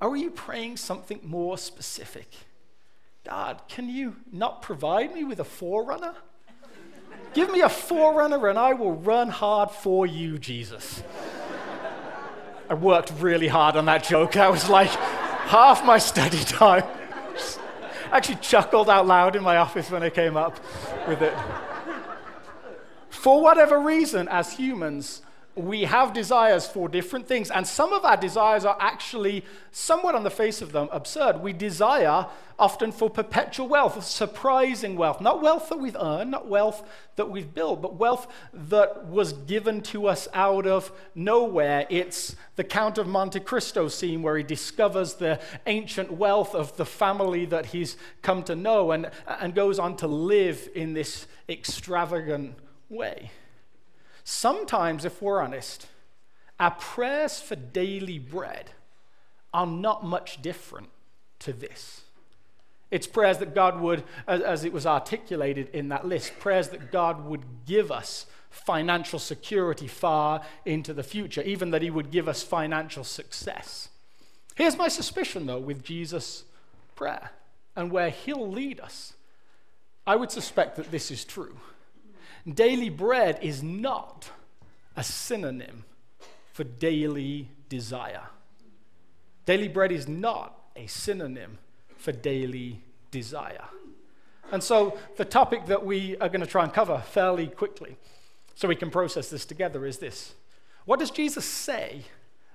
Or 0.00 0.10
are 0.10 0.16
you 0.16 0.30
praying 0.30 0.76
something 0.76 1.20
more 1.22 1.58
specific? 1.58 2.28
God, 3.26 3.62
can 3.66 3.88
you 3.88 4.14
not 4.30 4.62
provide 4.62 5.12
me 5.12 5.24
with 5.24 5.40
a 5.40 5.44
4Runner? 5.44 6.14
Give 7.34 7.50
me 7.50 7.60
a 7.60 7.68
4Runner 7.68 8.48
and 8.48 8.56
I 8.56 8.74
will 8.74 8.92
run 8.92 9.30
hard 9.30 9.72
for 9.72 10.06
you, 10.06 10.38
Jesus. 10.38 11.02
I 12.70 12.74
worked 12.74 13.12
really 13.18 13.48
hard 13.48 13.74
on 13.74 13.86
that 13.86 14.04
joke. 14.04 14.32
That 14.32 14.52
was 14.52 14.68
like 14.68 14.90
half 14.90 15.84
my 15.84 15.98
study 15.98 16.38
time. 16.38 16.84
I 18.12 18.18
actually 18.18 18.36
chuckled 18.36 18.88
out 18.88 19.08
loud 19.08 19.34
in 19.34 19.42
my 19.42 19.56
office 19.56 19.90
when 19.90 20.04
I 20.04 20.10
came 20.10 20.36
up 20.36 20.60
with 21.08 21.20
it. 21.20 21.34
For 23.08 23.40
whatever 23.40 23.80
reason, 23.80 24.28
as 24.28 24.52
humans, 24.52 25.22
we 25.56 25.84
have 25.84 26.12
desires 26.12 26.66
for 26.66 26.86
different 26.88 27.26
things, 27.26 27.50
and 27.50 27.66
some 27.66 27.94
of 27.94 28.04
our 28.04 28.16
desires 28.16 28.66
are 28.66 28.76
actually 28.78 29.42
somewhat 29.72 30.14
on 30.14 30.22
the 30.22 30.30
face 30.30 30.60
of 30.60 30.72
them 30.72 30.88
absurd. 30.92 31.40
We 31.40 31.54
desire 31.54 32.26
often 32.58 32.92
for 32.92 33.08
perpetual 33.08 33.66
wealth, 33.66 34.04
surprising 34.04 34.96
wealth, 34.96 35.20
not 35.20 35.40
wealth 35.40 35.70
that 35.70 35.78
we've 35.78 35.96
earned, 35.96 36.30
not 36.30 36.46
wealth 36.46 36.86
that 37.16 37.30
we've 37.30 37.54
built, 37.54 37.80
but 37.80 37.96
wealth 37.96 38.26
that 38.52 39.06
was 39.06 39.32
given 39.32 39.80
to 39.80 40.06
us 40.06 40.28
out 40.34 40.66
of 40.66 40.92
nowhere. 41.14 41.86
It's 41.88 42.36
the 42.56 42.64
Count 42.64 42.98
of 42.98 43.06
Monte 43.06 43.40
Cristo 43.40 43.88
scene 43.88 44.22
where 44.22 44.36
he 44.36 44.42
discovers 44.42 45.14
the 45.14 45.40
ancient 45.66 46.12
wealth 46.12 46.54
of 46.54 46.76
the 46.76 46.86
family 46.86 47.46
that 47.46 47.66
he's 47.66 47.96
come 48.20 48.42
to 48.44 48.54
know 48.54 48.92
and, 48.92 49.10
and 49.26 49.54
goes 49.54 49.78
on 49.78 49.96
to 49.98 50.06
live 50.06 50.68
in 50.74 50.92
this 50.92 51.26
extravagant 51.48 52.56
way. 52.90 53.30
Sometimes, 54.28 55.04
if 55.04 55.22
we're 55.22 55.40
honest, 55.40 55.86
our 56.58 56.72
prayers 56.72 57.40
for 57.40 57.54
daily 57.54 58.18
bread 58.18 58.72
are 59.54 59.68
not 59.68 60.04
much 60.04 60.42
different 60.42 60.88
to 61.38 61.52
this. 61.52 62.00
It's 62.90 63.06
prayers 63.06 63.38
that 63.38 63.54
God 63.54 63.80
would, 63.80 64.02
as, 64.26 64.64
it 64.64 64.72
was 64.72 64.84
articulated 64.84 65.68
in 65.72 65.90
that 65.90 66.08
list, 66.08 66.40
prayers 66.40 66.70
that 66.70 66.90
God 66.90 67.24
would 67.24 67.44
give 67.66 67.92
us 67.92 68.26
financial 68.50 69.20
security 69.20 69.86
far 69.86 70.42
into 70.64 70.92
the 70.92 71.04
future, 71.04 71.42
even 71.42 71.70
that 71.70 71.82
He 71.82 71.90
would 71.90 72.10
give 72.10 72.26
us 72.26 72.42
financial 72.42 73.04
success. 73.04 73.90
Here's 74.56 74.76
my 74.76 74.88
suspicion, 74.88 75.46
though, 75.46 75.60
with 75.60 75.84
Jesus' 75.84 76.42
prayer 76.96 77.30
and 77.76 77.92
where 77.92 78.10
He'll 78.10 78.50
lead 78.50 78.80
us. 78.80 79.12
I 80.04 80.16
would 80.16 80.32
suspect 80.32 80.74
that 80.78 80.90
this 80.90 81.12
is 81.12 81.24
true. 81.24 81.58
Daily 82.52 82.90
bread 82.90 83.38
is 83.42 83.62
not 83.62 84.30
a 84.96 85.02
synonym 85.02 85.84
for 86.52 86.64
daily 86.64 87.48
desire. 87.68 88.22
Daily 89.46 89.68
bread 89.68 89.92
is 89.92 90.06
not 90.08 90.58
a 90.76 90.86
synonym 90.86 91.58
for 91.96 92.12
daily 92.12 92.80
desire. 93.10 93.64
And 94.52 94.62
so, 94.62 94.96
the 95.16 95.24
topic 95.24 95.66
that 95.66 95.84
we 95.84 96.16
are 96.18 96.28
going 96.28 96.40
to 96.40 96.46
try 96.46 96.62
and 96.62 96.72
cover 96.72 96.98
fairly 96.98 97.48
quickly, 97.48 97.96
so 98.54 98.68
we 98.68 98.76
can 98.76 98.90
process 98.90 99.28
this 99.28 99.44
together, 99.44 99.84
is 99.84 99.98
this 99.98 100.34
What 100.84 101.00
does 101.00 101.10
Jesus 101.10 101.44
say, 101.44 102.02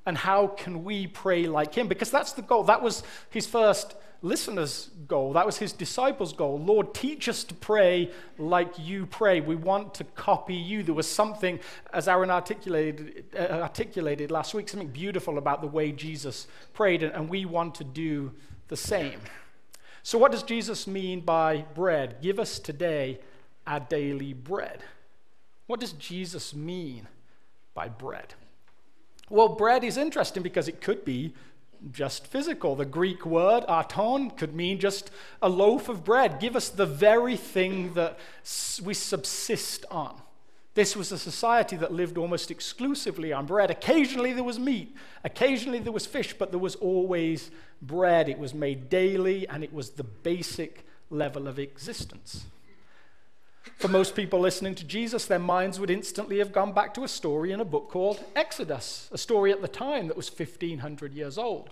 and 0.06 0.18
how 0.18 0.48
can 0.48 0.86
we 0.86 1.08
pray 1.08 1.48
like 1.48 1.76
him? 1.76 1.88
Because 1.88 2.10
that's 2.10 2.32
the 2.32 2.42
goal. 2.42 2.64
That 2.64 2.82
was 2.82 3.04
his 3.30 3.46
first 3.46 3.96
listener's 4.22 4.90
goal. 5.08 5.34
That 5.34 5.46
was 5.46 5.58
his 5.58 5.74
disciples' 5.74 6.34
goal. 6.34 6.60
Lord, 6.60 6.94
teach 6.94 7.28
us 7.28 7.44
to 7.46 7.54
pray 7.56 8.12
like 8.38 8.74
you 8.78 9.06
pray. 9.06 9.42
We 9.42 9.56
want 9.56 9.94
to 9.96 10.04
copy 10.04 10.56
you. 10.56 10.84
There 10.84 10.94
was 10.94 11.08
something, 11.08 11.60
as 11.94 12.08
Aaron 12.08 12.30
articulated, 12.30 13.26
uh, 13.38 13.62
articulated 13.62 14.30
last 14.30 14.54
week, 14.54 14.70
something 14.70 14.90
beautiful 14.90 15.38
about 15.38 15.62
the 15.62 15.68
way 15.68 15.92
Jesus 15.92 16.48
prayed, 16.74 17.04
and 17.04 17.30
we 17.30 17.46
want 17.46 17.76
to 17.76 17.84
do 17.84 18.32
the 18.68 18.78
same. 18.78 19.20
So, 20.04 20.18
what 20.18 20.32
does 20.32 20.44
Jesus 20.44 20.88
mean 20.88 21.22
by 21.22 21.66
bread? 21.74 22.18
Give 22.22 22.40
us 22.40 22.60
today 22.60 23.20
our 23.66 23.80
daily 23.80 24.34
bread. 24.34 24.84
What 25.68 25.80
does 25.80 25.94
Jesus 25.94 26.54
mean 26.54 27.08
by 27.74 27.88
bread? 27.88 28.34
Well, 29.30 29.50
bread 29.50 29.84
is 29.84 29.98
interesting 29.98 30.44
because 30.44 30.68
it 30.68 30.82
could 30.82 31.06
be 31.06 31.34
just 31.92 32.28
physical. 32.28 32.76
The 32.76 32.86
Greek 32.86 33.26
word 33.26 33.64
arton 33.68 34.32
could 34.32 34.54
mean 34.56 34.80
just 34.80 35.10
a 35.42 35.50
loaf 35.50 35.90
of 35.90 36.04
bread. 36.04 36.40
Give 36.40 36.56
us 36.56 36.70
the 36.70 36.86
very 36.86 37.36
thing 37.36 37.94
that 37.96 38.20
we 38.84 38.94
subsist 38.94 39.86
on. 39.90 40.22
This 40.74 40.96
was 40.96 41.12
a 41.12 41.18
society 41.18 41.76
that 41.78 41.92
lived 41.92 42.18
almost 42.18 42.50
exclusively 42.50 43.34
on 43.34 43.46
bread. 43.46 43.70
Occasionally 43.70 44.32
there 44.32 44.44
was 44.44 44.58
meat, 44.58 44.96
occasionally 45.24 45.80
there 45.80 45.92
was 45.92 46.06
fish, 46.06 46.34
but 46.38 46.52
there 46.52 46.60
was 46.60 46.76
always 46.76 47.52
bread. 47.82 48.30
It 48.30 48.38
was 48.38 48.54
made 48.54 48.90
daily, 48.90 49.48
and 49.50 49.64
it 49.64 49.74
was 49.74 49.92
the 49.92 50.04
basic 50.04 50.86
level 51.10 51.48
of 51.48 51.60
existence. 51.60 52.46
For 53.78 53.88
most 53.88 54.16
people 54.16 54.40
listening 54.40 54.76
to 54.76 54.84
Jesus, 54.84 55.26
their 55.26 55.40
minds 55.40 55.80
would 55.80 55.90
instantly 55.90 56.40
have 56.40 56.52
gone 56.52 56.72
back 56.72 56.94
to 56.96 57.04
a 57.04 57.08
story 57.08 57.52
in 57.52 57.60
a 57.60 57.66
book 57.66 57.90
called 57.90 58.24
Exodus, 58.36 59.10
a 59.12 59.18
story 59.18 59.52
at 59.52 59.62
the 59.62 59.68
time 59.68 60.08
that 60.08 60.18
was 60.18 60.30
1500 60.30 61.14
years 61.14 61.38
old. 61.38 61.72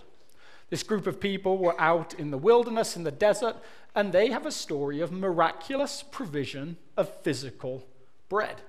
This 0.70 0.82
group 0.84 1.08
of 1.08 1.20
people 1.20 1.58
were 1.58 1.80
out 1.80 2.14
in 2.14 2.30
the 2.30 2.38
wilderness, 2.38 2.96
in 2.96 3.02
the 3.02 3.10
desert, 3.10 3.56
and 3.94 4.12
they 4.12 4.30
have 4.30 4.46
a 4.46 4.52
story 4.52 5.00
of 5.00 5.10
miraculous 5.10 6.02
provision 6.02 6.76
of 6.96 7.12
physical 7.22 7.84
bread. 8.28 8.60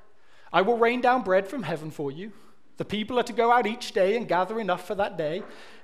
I 0.52 0.64
will 0.64 0.78
rain 0.78 1.00
down 1.00 1.24
bread 1.24 1.48
from 1.48 1.64
heaven 1.64 1.92
for 1.92 2.12
you. 2.12 2.32
The 2.78 2.86
people 2.86 3.20
are 3.20 3.24
to 3.24 3.34
go 3.34 3.52
out 3.52 3.68
each 3.68 3.92
day 3.92 4.18
and 4.18 4.28
gather 4.28 4.60
enough 4.60 4.88
for 4.88 4.96
that 4.96 5.16
day. 5.16 5.44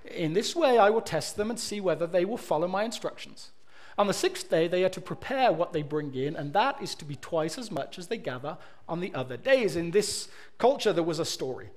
In 0.09 0.33
this 0.33 0.55
way, 0.55 0.79
I 0.79 0.89
will 0.89 1.01
test 1.01 1.37
them 1.37 1.51
and 1.51 1.59
see 1.59 1.79
whether 1.79 2.07
they 2.07 2.25
will 2.25 2.37
follow 2.37 2.67
my 2.67 2.83
instructions. 2.83 3.51
On 3.97 4.05
the 4.05 4.13
sixth 4.13 4.49
day, 4.49 4.67
they 4.67 4.83
are 4.83 4.89
to 4.89 5.01
prepare 5.01 5.51
what 5.51 5.73
they 5.73 5.81
bring 5.81 6.13
in, 6.13 6.35
and 6.35 6.53
that 6.53 6.81
is 6.81 6.93
to 6.95 7.05
be 7.05 7.15
twice 7.15 7.57
as 7.57 7.71
much 7.71 7.97
as 7.97 8.07
they 8.07 8.17
gather 8.17 8.57
on 8.87 8.99
the 8.99 9.13
other 9.15 9.37
days. 9.37 9.75
In 9.75 9.91
this 9.91 10.29
culture, 10.59 10.93
there 10.93 11.03
was 11.03 11.19
a 11.19 11.25
story 11.25 11.69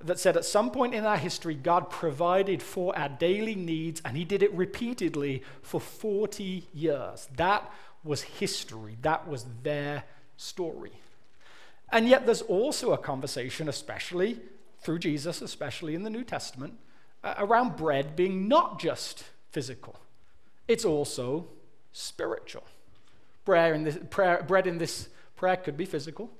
that 0.00 0.18
said 0.18 0.36
at 0.36 0.44
some 0.44 0.70
point 0.70 0.94
in 0.94 1.04
our 1.04 1.18
history, 1.18 1.54
God 1.54 1.90
provided 1.90 2.62
for 2.62 2.96
our 2.98 3.10
daily 3.10 3.54
needs, 3.54 4.00
and 4.04 4.16
He 4.16 4.24
did 4.24 4.42
it 4.42 4.54
repeatedly 4.54 5.42
for 5.60 5.80
40 5.80 6.66
years. 6.72 7.28
That 7.36 7.70
was 8.02 8.22
history, 8.22 8.96
that 9.02 9.28
was 9.28 9.44
their 9.62 10.04
story. 10.38 10.92
And 11.92 12.08
yet, 12.08 12.24
there's 12.24 12.42
also 12.42 12.92
a 12.92 12.98
conversation, 12.98 13.68
especially 13.68 14.40
through 14.80 14.98
Jesus, 15.00 15.42
especially 15.42 15.94
in 15.94 16.04
the 16.04 16.10
New 16.10 16.24
Testament, 16.24 16.74
around 17.22 17.76
bread 17.76 18.16
being 18.16 18.48
not 18.48 18.78
just 18.78 19.24
physical, 19.50 19.98
it's 20.68 20.84
also 20.84 21.48
spiritual. 21.96 22.64
Prayer 23.44 23.72
in 23.72 23.84
this, 23.84 23.98
prayer, 24.10 24.44
bread 24.46 24.66
in 24.66 24.78
this 24.78 25.08
prayer 25.34 25.56
could 25.56 25.76
be 25.76 25.86
physical, 25.86 26.30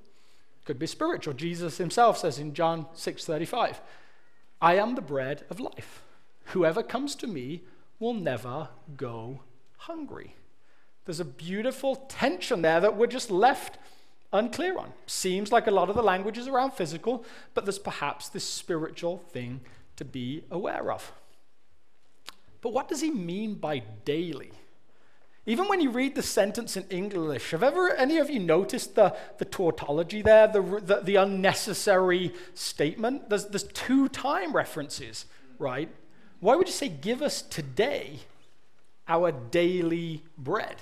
could 0.64 0.78
be 0.78 0.86
spiritual. 0.86 1.34
Jesus 1.34 1.78
himself 1.78 2.18
says 2.18 2.38
in 2.38 2.52
John 2.52 2.86
6:35, 2.94 3.80
"I 4.60 4.75
am 4.75 4.94
the 4.94 5.00
bread 5.00 5.46
of 5.48 5.60
life. 5.60 6.02
Whoever 6.46 6.82
comes 6.82 7.14
to 7.16 7.26
me 7.26 7.62
will 7.98 8.14
never 8.14 8.68
go 8.96 9.40
hungry." 9.78 10.34
There's 11.04 11.20
a 11.20 11.25
beautiful 11.25 11.96
tension 12.08 12.62
there 12.62 12.80
that 12.80 12.96
we're 12.96 13.06
just 13.06 13.30
left 13.30 13.78
unclear 14.32 14.76
on. 14.76 14.92
Seems 15.06 15.52
like 15.52 15.66
a 15.66 15.70
lot 15.70 15.88
of 15.88 15.96
the 15.96 16.02
language 16.02 16.36
is 16.36 16.48
around 16.48 16.72
physical, 16.72 17.25
but 17.54 17.64
there's 17.64 17.78
perhaps 17.78 18.28
this 18.28 18.44
spiritual 18.44 19.18
thing 19.30 19.60
to 19.94 20.04
be 20.04 20.44
aware 20.50 20.92
of. 20.92 21.12
But 22.60 22.72
what 22.72 22.88
does 22.88 23.00
he 23.00 23.10
mean 23.10 23.54
by 23.54 23.78
daily? 24.04 24.52
Even 25.48 25.68
when 25.68 25.80
you 25.80 25.90
read 25.90 26.16
the 26.16 26.22
sentence 26.22 26.76
in 26.76 26.84
English, 26.90 27.52
have 27.52 27.62
ever 27.62 27.90
any 27.90 28.18
of 28.18 28.28
you 28.28 28.40
noticed 28.40 28.96
the, 28.96 29.16
the 29.38 29.44
tautology 29.44 30.20
there, 30.20 30.48
the, 30.48 30.60
the, 30.60 31.00
the 31.02 31.16
unnecessary 31.16 32.34
statement? 32.54 33.30
There's, 33.30 33.46
there's 33.46 33.62
two 33.62 34.08
time 34.08 34.52
references, 34.52 35.26
right? 35.58 35.88
Why 36.40 36.56
would 36.56 36.66
you 36.66 36.72
say, 36.72 36.88
give 36.88 37.22
us 37.22 37.42
today 37.42 38.18
our 39.06 39.30
daily 39.30 40.24
bread? 40.36 40.76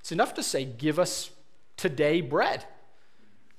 It's 0.00 0.10
enough 0.10 0.32
to 0.34 0.42
say, 0.42 0.64
give 0.64 0.98
us 0.98 1.30
today 1.76 2.22
bread. 2.22 2.64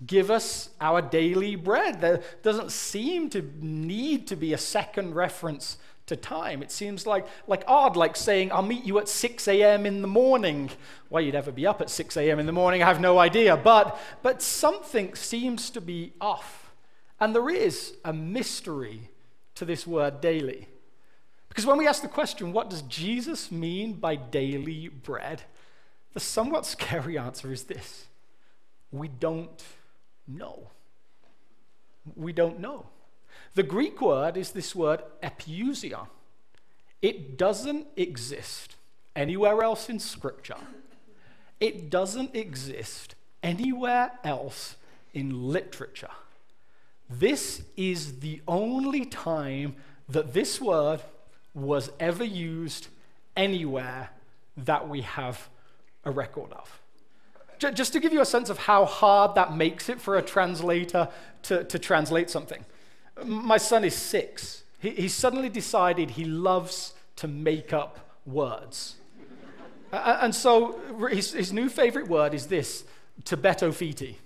Give 0.06 0.32
us 0.32 0.70
our 0.82 1.02
daily 1.02 1.56
bread. 1.56 2.02
There 2.02 2.22
doesn't 2.42 2.72
seem 2.72 3.30
to 3.32 3.52
need 3.60 4.28
to 4.28 4.36
be 4.36 4.54
a 4.54 4.58
second 4.58 5.14
reference 5.14 5.78
to 6.08 6.16
time. 6.16 6.64
It 6.64 6.72
seems 6.72 7.06
like, 7.06 7.28
like 7.48 7.64
odd, 7.68 7.96
like 7.96 8.16
saying, 8.16 8.52
I'll 8.52 8.62
meet 8.62 8.84
you 8.84 8.98
at 8.98 9.08
6 9.08 9.48
a.m. 9.48 9.86
in 9.86 10.02
the 10.02 10.08
morning. 10.08 10.72
Why 11.10 11.20
you'd 11.20 11.36
ever 11.36 11.52
be 11.52 11.68
up 11.68 11.82
at 11.82 11.90
6 11.90 12.18
a.m. 12.18 12.40
in 12.40 12.46
the 12.46 12.52
morning, 12.52 12.82
I 12.82 12.88
have 12.88 13.00
no 13.00 13.20
idea. 13.20 13.56
But, 13.56 14.00
but 14.24 14.42
something 14.42 15.16
seems 15.16 15.70
to 15.72 15.82
be 15.82 16.14
off. 16.20 16.72
And 17.20 17.36
there 17.36 17.50
is 17.50 17.94
a 18.04 18.14
mystery 18.14 19.10
to 19.56 19.66
this 19.66 19.86
word 19.86 20.22
daily. 20.22 20.68
Because 21.50 21.66
when 21.66 21.78
we 21.78 21.88
ask 21.88 22.02
the 22.02 22.08
question, 22.08 22.54
what 22.54 22.70
does 22.70 22.84
Jesus 22.84 23.52
mean 23.52 23.94
by 23.94 24.16
daily 24.16 24.88
bread? 24.90 25.42
The 26.14 26.20
somewhat 26.20 26.66
scary 26.76 27.18
answer 27.18 27.52
is 27.52 27.64
this 27.64 28.06
we 28.92 29.10
don't 29.10 29.64
know. 30.28 30.72
We 32.16 32.32
don't 32.32 32.60
know. 32.60 32.86
The 33.58 33.64
Greek 33.64 34.02
word 34.02 34.38
is 34.38 34.52
this 34.52 34.76
word 34.76 35.02
epiousion. 35.24 36.06
It 37.02 37.40
doesn't 37.40 37.88
exist 37.96 38.76
anywhere 39.16 39.64
else 39.64 39.90
in 39.90 39.98
Scripture. 39.98 40.60
It 41.60 41.90
doesn't 41.90 42.36
exist 42.36 43.16
anywhere 43.42 44.12
else 44.24 44.76
in 45.12 45.50
literature. 45.50 46.12
This 47.10 47.64
is 47.76 48.20
the 48.20 48.44
only 48.48 49.06
time 49.06 49.76
that 50.08 50.36
this 50.36 50.62
word 50.62 51.02
was 51.56 51.90
ever 52.00 52.24
used 52.24 52.90
anywhere 53.36 54.12
that 54.56 54.88
we 54.88 55.02
have 55.02 55.50
a 56.06 56.12
record 56.12 56.54
of. 56.54 56.80
Just 57.74 57.92
to 57.94 58.00
give 58.00 58.14
you 58.14 58.22
a 58.22 58.26
sense 58.26 58.52
of 58.52 58.60
how 58.60 58.86
hard 58.86 59.34
that 59.34 59.58
makes 59.58 59.90
it 59.90 60.00
for 60.00 60.16
a 60.16 60.22
translator 60.22 61.10
to, 61.42 61.64
to 61.64 61.80
translate 61.80 62.30
something. 62.30 62.64
My 63.26 63.58
son 63.58 63.84
is 63.84 63.96
six. 63.96 64.64
He, 64.80 64.92
he 64.92 65.08
suddenly 65.08 65.50
decided 65.50 66.12
he 66.12 66.26
loves 66.26 66.94
to 67.18 67.28
make 67.28 67.74
up 67.74 68.00
words. 68.26 68.96
and 69.92 70.34
so 70.34 70.80
his, 71.10 71.34
his 71.34 71.54
new 71.54 71.70
favorite 71.70 72.08
word 72.08 72.34
is 72.34 72.48
this 72.48 72.84
Tibeto 73.24 73.74
Fiti. 73.74 74.20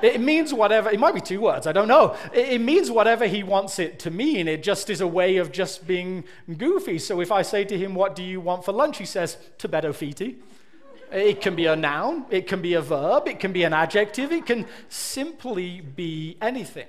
It 0.00 0.20
means 0.20 0.54
whatever, 0.54 0.90
it 0.90 1.00
might 1.00 1.14
be 1.14 1.20
two 1.20 1.40
words, 1.40 1.66
I 1.66 1.72
don't 1.72 1.88
know. 1.88 2.14
It, 2.32 2.50
it, 2.50 2.60
means 2.60 2.90
whatever 2.90 3.26
he 3.26 3.42
wants 3.42 3.80
it 3.80 3.98
to 4.00 4.10
mean. 4.10 4.46
It 4.46 4.62
just 4.62 4.90
is 4.90 5.00
a 5.00 5.06
way 5.06 5.38
of 5.38 5.50
just 5.50 5.88
being 5.88 6.24
goofy. 6.56 6.98
So 7.00 7.20
if 7.20 7.32
I 7.32 7.42
say 7.42 7.64
to 7.64 7.76
him, 7.76 7.94
What 7.94 8.14
do 8.14 8.22
you 8.22 8.40
want 8.40 8.64
for 8.64 8.72
lunch? 8.72 8.98
He 8.98 9.04
says, 9.04 9.38
Tibeto 9.58 9.92
Fiti. 9.92 10.38
It 11.10 11.40
can 11.40 11.56
be 11.56 11.66
a 11.66 11.74
noun, 11.74 12.26
it 12.30 12.46
can 12.46 12.60
be 12.60 12.74
a 12.74 12.82
verb, 12.82 13.28
it 13.28 13.40
can 13.40 13.50
be 13.50 13.64
an 13.64 13.72
adjective, 13.72 14.30
it 14.30 14.44
can 14.44 14.66
simply 14.90 15.80
be 15.80 16.36
anything. 16.40 16.86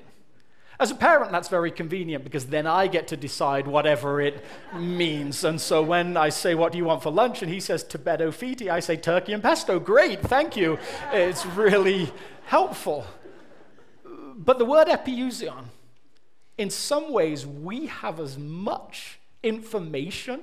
As 0.79 0.91
a 0.91 0.95
parent, 0.95 1.33
that's 1.33 1.49
very 1.49 1.71
convenient 1.71 2.23
because 2.23 2.45
then 2.45 2.65
I 2.65 2.87
get 2.87 3.09
to 3.09 3.17
decide 3.17 3.67
whatever 3.67 4.21
it 4.21 4.45
means. 4.73 5.43
And 5.43 5.59
so 5.59 5.83
when 5.83 6.15
I 6.15 6.29
say, 6.29 6.55
What 6.55 6.71
do 6.71 6.77
you 6.77 6.85
want 6.85 7.03
for 7.03 7.11
lunch? 7.11 7.41
and 7.41 7.51
he 7.51 7.59
says, 7.59 7.83
Tibeto 7.83 8.33
fiti, 8.33 8.69
I 8.69 8.79
say, 8.79 8.95
Turkey 8.95 9.33
and 9.33 9.43
pesto. 9.43 9.77
Great, 9.77 10.21
thank 10.21 10.55
you. 10.55 10.79
It's 11.11 11.45
really 11.45 12.09
helpful. 12.45 13.05
But 14.37 14.57
the 14.57 14.63
word 14.63 14.87
epiousion, 14.87 15.65
in 16.57 16.69
some 16.69 17.11
ways, 17.11 17.45
we 17.45 17.87
have 17.87 18.21
as 18.21 18.37
much 18.37 19.19
information 19.43 20.41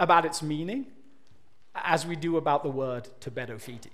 about 0.00 0.24
its 0.24 0.42
meaning 0.42 0.86
as 1.76 2.04
we 2.04 2.16
do 2.16 2.36
about 2.36 2.64
the 2.64 2.70
word 2.70 3.08
Tibeto 3.20 3.60
fiti. 3.60 3.92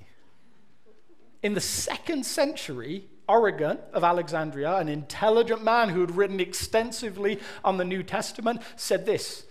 In 1.42 1.52
the 1.52 1.60
second 1.60 2.24
century, 2.24 3.09
Origen 3.30 3.78
of 3.92 4.02
Alexandria, 4.02 4.76
an 4.76 4.88
intelligent 4.88 5.62
man 5.62 5.90
who 5.90 6.00
had 6.00 6.16
written 6.16 6.40
extensively 6.40 7.38
on 7.64 7.76
the 7.76 7.84
New 7.84 8.02
Testament, 8.02 8.60
said 8.76 9.06
this 9.06 9.44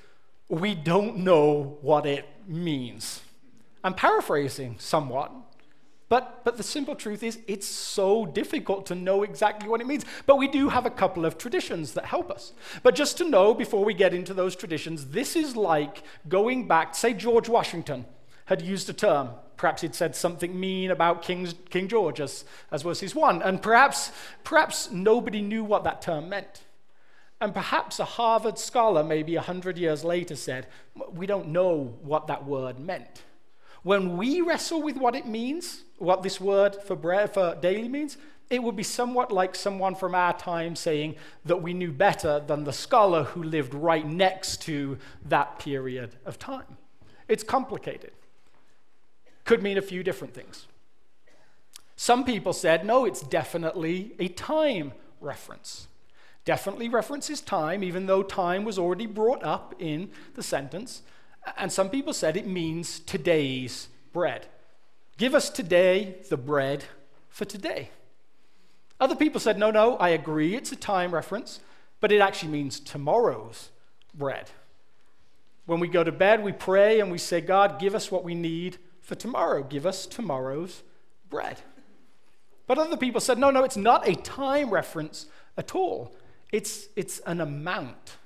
We 0.50 0.76
don't 0.76 1.18
know 1.18 1.78
what 1.82 2.06
it 2.06 2.28
means. 2.46 3.22
I'm 3.84 3.94
paraphrasing 3.94 4.76
somewhat, 4.78 5.32
but, 6.10 6.44
but 6.44 6.58
the 6.58 6.64
simple 6.64 6.96
truth 6.96 7.24
is, 7.24 7.40
it's 7.48 7.68
so 7.68 8.26
difficult 8.26 8.88
to 8.88 8.96
know 8.96 9.24
exactly 9.24 9.70
what 9.70 9.80
it 9.80 9.88
means. 9.88 10.04
But 10.26 10.38
we 10.38 10.48
do 10.48 10.70
have 10.70 10.86
a 10.86 10.92
couple 10.92 11.24
of 11.24 11.38
traditions 11.38 11.94
that 11.94 12.06
help 12.06 12.30
us. 12.30 12.52
But 12.84 12.96
just 12.96 13.18
to 13.20 13.30
know 13.30 13.54
before 13.54 13.86
we 13.86 13.94
get 13.94 14.14
into 14.14 14.34
those 14.34 14.56
traditions, 14.56 15.08
this 15.08 15.36
is 15.36 15.56
like 15.56 16.04
going 16.28 16.68
back, 16.68 16.96
say, 16.96 17.14
George 17.14 17.48
Washington 17.48 18.06
had 18.50 18.64
used 18.64 18.90
a 18.90 18.94
term. 18.94 19.30
Perhaps 19.58 19.84
he'd 19.84 19.94
said 19.94 20.16
something 20.16 20.60
mean 20.60 20.90
about 20.90 21.22
King, 21.22 21.48
King 21.70 21.88
George, 21.88 22.20
as, 22.20 22.46
as 22.72 22.84
was 22.84 23.00
his 23.00 23.14
one. 23.14 23.44
And 23.44 23.62
perhaps, 23.62 24.12
perhaps 24.44 24.90
nobody 24.92 25.40
knew 25.40 25.64
what 25.64 25.84
that 25.84 26.02
term 26.02 26.30
meant. 26.30 26.64
And 27.40 27.54
perhaps 27.54 28.00
a 28.00 28.06
Harvard 28.06 28.58
scholar, 28.58 29.04
maybe 29.04 29.36
100 29.36 29.78
years 29.78 30.04
later, 30.04 30.36
said, 30.36 30.66
We 31.12 31.28
don't 31.28 31.50
know 31.50 31.96
what 32.02 32.26
that 32.26 32.44
word 32.44 32.80
meant. 32.80 33.22
When 33.84 34.18
we 34.18 34.42
wrestle 34.42 34.82
with 34.82 34.98
what 34.98 35.16
it 35.16 35.28
means, 35.28 35.84
what 36.00 36.24
this 36.24 36.42
word 36.42 36.76
for, 36.76 36.98
for 37.28 37.56
daily 37.62 37.88
means, 37.88 38.18
it 38.50 38.64
would 38.64 38.76
be 38.76 38.84
somewhat 38.84 39.32
like 39.32 39.54
someone 39.54 39.94
from 39.94 40.16
our 40.16 40.34
time 40.34 40.76
saying 40.76 41.18
that 41.46 41.62
we 41.62 41.76
knew 41.76 41.92
better 41.92 42.40
than 42.40 42.64
the 42.64 42.74
scholar 42.74 43.26
who 43.26 43.44
lived 43.44 43.76
right 43.76 44.08
next 44.08 44.64
to 44.64 44.98
that 45.24 45.60
period 45.60 46.16
of 46.26 46.40
time. 46.40 46.78
It's 47.28 47.44
complicated 47.44 48.12
could 49.50 49.64
mean 49.64 49.80
a 49.80 49.82
few 49.82 50.04
different 50.04 50.36
things. 50.36 50.68
Some 51.96 52.24
people 52.24 52.54
said, 52.54 52.86
no, 52.86 53.06
it's 53.06 53.24
definitely 53.24 54.14
a 54.20 54.28
time 54.28 54.94
reference. 55.20 55.88
Definitely 56.46 56.88
references 56.88 57.42
time, 57.42 57.84
even 57.84 58.06
though 58.06 58.22
time 58.22 58.64
was 58.64 58.78
already 58.78 59.08
brought 59.08 59.44
up 59.44 59.74
in 59.80 60.12
the 60.36 60.44
sentence. 60.44 61.02
And 61.58 61.72
some 61.72 61.90
people 61.90 62.14
said 62.14 62.38
it 62.38 62.46
means 62.46 63.00
today's 63.00 63.88
bread. 64.14 64.46
Give 65.18 65.34
us 65.34 65.50
today 65.50 66.18
the 66.30 66.38
bread 66.38 66.84
for 67.30 67.46
today. 67.46 67.90
Other 69.00 69.16
people 69.16 69.40
said, 69.40 69.58
no, 69.58 69.72
no, 69.72 69.98
I 69.98 70.10
agree, 70.10 70.54
it's 70.54 70.72
a 70.72 70.76
time 70.76 71.12
reference, 71.12 71.60
but 72.02 72.12
it 72.12 72.22
actually 72.22 72.52
means 72.52 72.80
tomorrow's 72.80 73.72
bread. 74.14 74.52
When 75.66 75.80
we 75.80 75.88
go 75.88 76.04
to 76.04 76.12
bed, 76.12 76.44
we 76.44 76.52
pray 76.52 77.00
and 77.00 77.12
we 77.12 77.18
say, 77.18 77.42
God, 77.42 77.80
give 77.80 77.96
us 77.96 78.12
what 78.12 78.24
we 78.24 78.36
need 78.36 78.78
for 79.10 79.16
tomorrow. 79.16 79.64
Give 79.64 79.88
us 79.88 80.06
tomorrow's 80.06 80.84
bread. 81.32 81.60
But 82.68 82.78
other 82.78 82.96
people 82.96 83.20
said, 83.20 83.40
no, 83.40 83.50
no, 83.50 83.64
it's 83.64 83.76
not 83.76 84.08
a 84.08 84.14
time 84.14 84.70
reference 84.70 85.26
at 85.58 85.74
all. 85.74 86.14
It's, 86.52 86.88
it's 86.96 87.18
an 87.22 87.42
amount. 87.42 88.18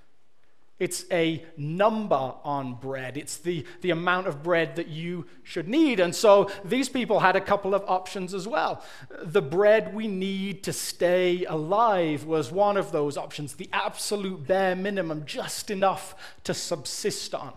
It's 0.80 1.06
a 1.10 1.46
number 1.56 2.34
on 2.44 2.74
bread. 2.74 3.16
It's 3.16 3.38
the, 3.38 3.66
the 3.80 3.92
amount 3.92 4.28
of 4.28 4.44
bread 4.44 4.76
that 4.76 4.90
you 4.90 5.26
should 5.44 5.70
need. 5.70 6.02
And 6.02 6.14
so 6.14 6.52
these 6.66 6.90
people 6.90 7.22
had 7.22 7.38
a 7.38 7.42
couple 7.42 7.74
of 7.74 7.86
options 7.88 8.34
as 8.34 8.46
well. 8.46 8.84
The 9.22 9.42
bread 9.42 9.96
we 9.96 10.10
need 10.10 10.64
to 10.64 10.74
stay 10.74 11.46
alive 11.46 12.26
was 12.26 12.52
one 12.52 12.76
of 12.76 12.92
those 12.92 13.16
options, 13.16 13.54
the 13.54 13.70
absolute 13.72 14.46
bare 14.46 14.76
minimum, 14.76 15.24
just 15.26 15.72
enough 15.72 16.16
to 16.44 16.54
subsist 16.54 17.34
on, 17.34 17.54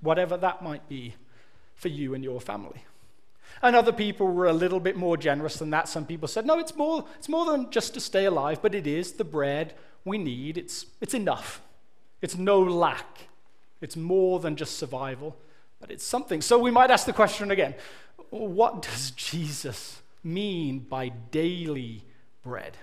whatever 0.00 0.38
that 0.38 0.62
might 0.62 0.88
be 0.88 1.14
for 1.80 1.88
you 1.88 2.14
and 2.14 2.22
your 2.22 2.40
family. 2.40 2.84
And 3.62 3.74
other 3.74 3.92
people 3.92 4.28
were 4.28 4.46
a 4.46 4.52
little 4.52 4.80
bit 4.80 4.96
more 4.96 5.16
generous 5.16 5.56
than 5.56 5.70
that. 5.70 5.88
Some 5.88 6.06
people 6.06 6.28
said, 6.28 6.46
no, 6.46 6.58
it's 6.58 6.76
more, 6.76 7.04
it's 7.18 7.28
more 7.28 7.46
than 7.46 7.70
just 7.70 7.94
to 7.94 8.00
stay 8.00 8.26
alive, 8.26 8.60
but 8.62 8.74
it 8.74 8.86
is 8.86 9.12
the 9.12 9.24
bread 9.24 9.74
we 10.04 10.18
need. 10.18 10.56
It's, 10.56 10.86
it's 11.00 11.14
enough. 11.14 11.60
It's 12.22 12.36
no 12.36 12.60
lack. 12.60 13.28
It's 13.80 13.96
more 13.96 14.40
than 14.40 14.56
just 14.56 14.78
survival, 14.78 15.36
but 15.80 15.90
it's 15.90 16.04
something. 16.04 16.42
So 16.42 16.58
we 16.58 16.70
might 16.70 16.90
ask 16.90 17.06
the 17.06 17.12
question 17.12 17.50
again 17.50 17.74
what 18.28 18.82
does 18.82 19.10
Jesus 19.16 20.00
mean 20.22 20.80
by 20.80 21.08
daily 21.08 22.04
bread? 22.42 22.76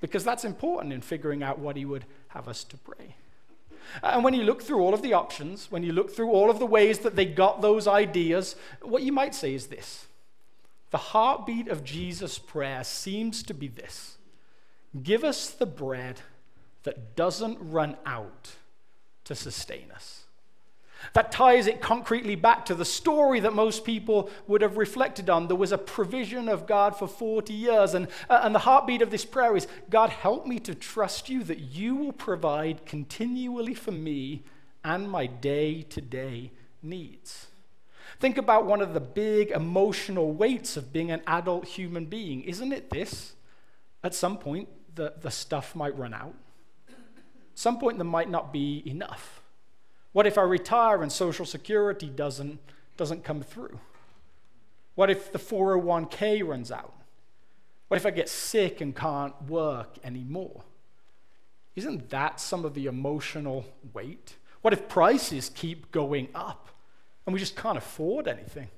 Because 0.00 0.24
that's 0.24 0.44
important 0.44 0.94
in 0.94 1.02
figuring 1.02 1.42
out 1.42 1.58
what 1.58 1.76
he 1.76 1.84
would 1.84 2.06
have 2.28 2.48
us 2.48 2.64
to 2.64 2.78
pray. 2.78 3.14
And 4.02 4.24
when 4.24 4.34
you 4.34 4.44
look 4.44 4.62
through 4.62 4.80
all 4.80 4.94
of 4.94 5.02
the 5.02 5.14
options, 5.14 5.70
when 5.70 5.82
you 5.82 5.92
look 5.92 6.14
through 6.14 6.30
all 6.30 6.50
of 6.50 6.58
the 6.58 6.66
ways 6.66 7.00
that 7.00 7.16
they 7.16 7.24
got 7.24 7.60
those 7.60 7.86
ideas, 7.86 8.56
what 8.82 9.02
you 9.02 9.12
might 9.12 9.34
say 9.34 9.54
is 9.54 9.66
this 9.66 10.06
the 10.90 10.98
heartbeat 10.98 11.68
of 11.68 11.84
Jesus' 11.84 12.38
prayer 12.38 12.82
seems 12.84 13.42
to 13.44 13.54
be 13.54 13.68
this 13.68 14.16
Give 15.02 15.24
us 15.24 15.50
the 15.50 15.66
bread 15.66 16.20
that 16.82 17.14
doesn't 17.14 17.58
run 17.60 17.96
out 18.04 18.52
to 19.24 19.34
sustain 19.34 19.90
us. 19.92 20.19
That 21.12 21.32
ties 21.32 21.66
it 21.66 21.80
concretely 21.80 22.34
back 22.34 22.64
to 22.66 22.74
the 22.74 22.84
story 22.84 23.40
that 23.40 23.54
most 23.54 23.84
people 23.84 24.30
would 24.46 24.62
have 24.62 24.76
reflected 24.76 25.30
on. 25.30 25.48
There 25.48 25.56
was 25.56 25.72
a 25.72 25.78
provision 25.78 26.48
of 26.48 26.66
God 26.66 26.96
for 26.96 27.08
40 27.08 27.52
years, 27.52 27.94
and, 27.94 28.08
uh, 28.28 28.40
and 28.42 28.54
the 28.54 28.60
heartbeat 28.60 29.02
of 29.02 29.10
this 29.10 29.24
prayer 29.24 29.56
is 29.56 29.66
God, 29.88 30.10
help 30.10 30.46
me 30.46 30.58
to 30.60 30.74
trust 30.74 31.28
you 31.28 31.42
that 31.44 31.60
you 31.60 31.96
will 31.96 32.12
provide 32.12 32.86
continually 32.86 33.74
for 33.74 33.92
me 33.92 34.44
and 34.84 35.10
my 35.10 35.26
day 35.26 35.82
to 35.82 36.00
day 36.00 36.52
needs. 36.82 37.46
Think 38.18 38.36
about 38.36 38.66
one 38.66 38.82
of 38.82 38.92
the 38.92 39.00
big 39.00 39.50
emotional 39.50 40.32
weights 40.32 40.76
of 40.76 40.92
being 40.92 41.10
an 41.10 41.22
adult 41.26 41.66
human 41.66 42.04
being. 42.06 42.42
Isn't 42.42 42.72
it 42.72 42.90
this? 42.90 43.34
At 44.04 44.14
some 44.14 44.36
point, 44.38 44.68
the, 44.94 45.14
the 45.20 45.30
stuff 45.30 45.74
might 45.74 45.96
run 45.96 46.12
out. 46.12 46.34
At 46.88 46.94
some 47.54 47.78
point, 47.78 47.98
there 47.98 48.04
might 48.04 48.28
not 48.30 48.52
be 48.52 48.82
enough. 48.86 49.39
What 50.12 50.26
if 50.26 50.36
I 50.36 50.42
retire 50.42 51.02
and 51.02 51.12
Social 51.12 51.46
Security 51.46 52.08
doesn't, 52.08 52.58
doesn't 52.96 53.24
come 53.24 53.42
through? 53.42 53.78
What 54.94 55.10
if 55.10 55.32
the 55.32 55.38
401k 55.38 56.46
runs 56.46 56.72
out? 56.72 56.92
What 57.88 57.96
if 57.96 58.06
I 58.06 58.10
get 58.10 58.28
sick 58.28 58.80
and 58.80 58.94
can't 58.94 59.34
work 59.48 59.98
anymore? 60.04 60.62
Isn't 61.76 62.10
that 62.10 62.40
some 62.40 62.64
of 62.64 62.74
the 62.74 62.86
emotional 62.86 63.64
weight? 63.92 64.36
What 64.62 64.72
if 64.72 64.88
prices 64.88 65.50
keep 65.54 65.90
going 65.90 66.28
up 66.34 66.68
and 67.24 67.32
we 67.32 67.40
just 67.40 67.56
can't 67.56 67.78
afford 67.78 68.28
anything? 68.28 68.68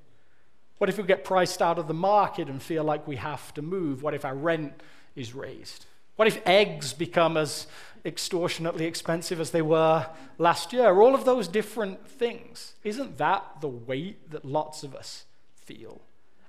What 0.79 0.89
if 0.89 0.99
we 0.99 1.05
get 1.05 1.25
priced 1.25 1.63
out 1.63 1.79
of 1.79 1.89
the 1.89 1.95
market 1.95 2.49
and 2.49 2.63
feel 2.63 2.85
like 2.85 3.07
we 3.07 3.17
have 3.17 3.55
to 3.55 3.63
move? 3.63 4.03
What 4.03 4.15
if 4.15 4.25
our 4.25 4.35
rent 4.35 4.81
is 5.15 5.35
raised? 5.35 5.87
What 6.17 6.29
if 6.29 6.41
eggs 6.47 6.93
become 6.93 7.37
as 7.37 7.67
extortionately 8.05 8.85
expensive 8.85 9.41
as 9.41 9.51
they 9.51 9.63
were 9.63 10.07
last 10.39 10.73
year? 10.73 11.01
All 11.01 11.15
of 11.15 11.25
those 11.25 11.49
different 11.49 12.07
things. 12.07 12.75
Isn't 12.85 13.19
that 13.19 13.61
the 13.61 13.69
weight 13.69 14.31
that 14.31 14.45
lots 14.45 14.83
of 14.83 14.95
us 14.95 15.25
feel? 15.57 16.01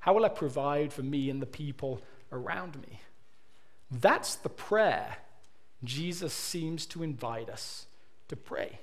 How 0.02 0.14
will 0.14 0.26
I 0.26 0.30
provide 0.30 0.92
for 0.92 1.04
me 1.04 1.30
and 1.30 1.42
the 1.42 1.46
people 1.46 2.02
around 2.32 2.76
me? 2.82 3.00
That's 3.90 4.36
the 4.36 4.50
prayer 4.50 5.18
Jesus 5.84 6.34
seems 6.34 6.86
to 6.88 7.04
invite 7.04 7.50
us 7.50 7.86
to 8.30 8.36
pray. 8.36 8.80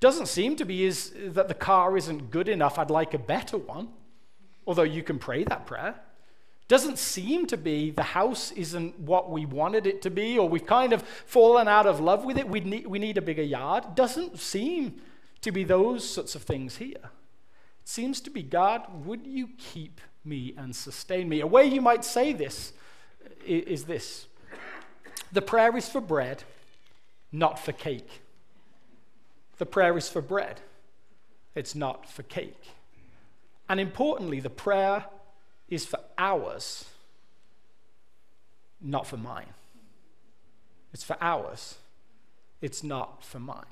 Doesn't 0.00 0.26
seem 0.26 0.56
to 0.56 0.64
be 0.64 0.84
is 0.84 1.12
that 1.16 1.48
the 1.48 1.54
car 1.54 1.96
isn't 1.96 2.30
good 2.30 2.48
enough, 2.48 2.78
I'd 2.78 2.90
like 2.90 3.14
a 3.14 3.18
better 3.18 3.56
one. 3.56 3.88
Although 4.66 4.82
you 4.82 5.02
can 5.02 5.18
pray 5.18 5.44
that 5.44 5.66
prayer. 5.66 5.94
Doesn't 6.68 6.98
seem 6.98 7.46
to 7.46 7.56
be 7.56 7.90
the 7.92 8.02
house 8.02 8.50
isn't 8.52 8.98
what 8.98 9.30
we 9.30 9.46
wanted 9.46 9.86
it 9.86 10.02
to 10.02 10.10
be, 10.10 10.36
or 10.36 10.48
we've 10.48 10.66
kind 10.66 10.92
of 10.92 11.02
fallen 11.02 11.68
out 11.68 11.86
of 11.86 12.00
love 12.00 12.24
with 12.24 12.38
it. 12.38 12.48
We 12.48 12.60
need, 12.60 12.86
we 12.86 12.98
need 12.98 13.18
a 13.18 13.22
bigger 13.22 13.42
yard. 13.42 13.94
Doesn't 13.94 14.38
seem 14.38 15.00
to 15.42 15.52
be 15.52 15.62
those 15.62 16.08
sorts 16.08 16.34
of 16.34 16.42
things 16.42 16.78
here. 16.78 16.90
It 16.96 17.88
seems 17.88 18.20
to 18.22 18.30
be 18.30 18.42
God, 18.42 19.06
would 19.06 19.26
you 19.26 19.50
keep 19.58 20.00
me 20.24 20.54
and 20.56 20.74
sustain 20.74 21.28
me? 21.28 21.40
A 21.40 21.46
way 21.46 21.66
you 21.66 21.80
might 21.80 22.04
say 22.04 22.32
this 22.32 22.72
uh, 23.24 23.28
is 23.44 23.84
this 23.84 24.26
the 25.30 25.42
prayer 25.42 25.76
is 25.76 25.88
for 25.88 26.00
bread, 26.00 26.42
not 27.30 27.60
for 27.60 27.72
cake. 27.72 28.22
The 29.58 29.66
prayer 29.66 29.96
is 29.96 30.08
for 30.08 30.20
bread, 30.20 30.60
it's 31.54 31.76
not 31.76 32.10
for 32.10 32.24
cake. 32.24 32.62
And 33.68 33.78
importantly, 33.78 34.40
the 34.40 34.50
prayer 34.50 35.04
is 35.68 35.84
for 35.84 36.00
ours, 36.16 36.84
not 38.80 39.06
for 39.06 39.16
mine. 39.16 39.46
It's 40.92 41.04
for 41.04 41.16
ours, 41.20 41.76
it's 42.62 42.82
not 42.82 43.24
for 43.24 43.38
mine. 43.38 43.64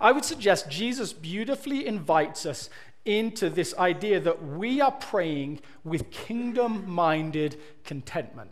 I 0.00 0.12
would 0.12 0.24
suggest 0.24 0.70
Jesus 0.70 1.12
beautifully 1.12 1.86
invites 1.86 2.46
us 2.46 2.70
into 3.04 3.48
this 3.48 3.74
idea 3.76 4.20
that 4.20 4.44
we 4.44 4.80
are 4.80 4.92
praying 4.92 5.60
with 5.84 6.10
kingdom 6.10 6.88
minded 6.88 7.58
contentment. 7.84 8.50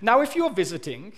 Now, 0.00 0.20
if 0.20 0.34
you're 0.34 0.50
visiting 0.50 1.12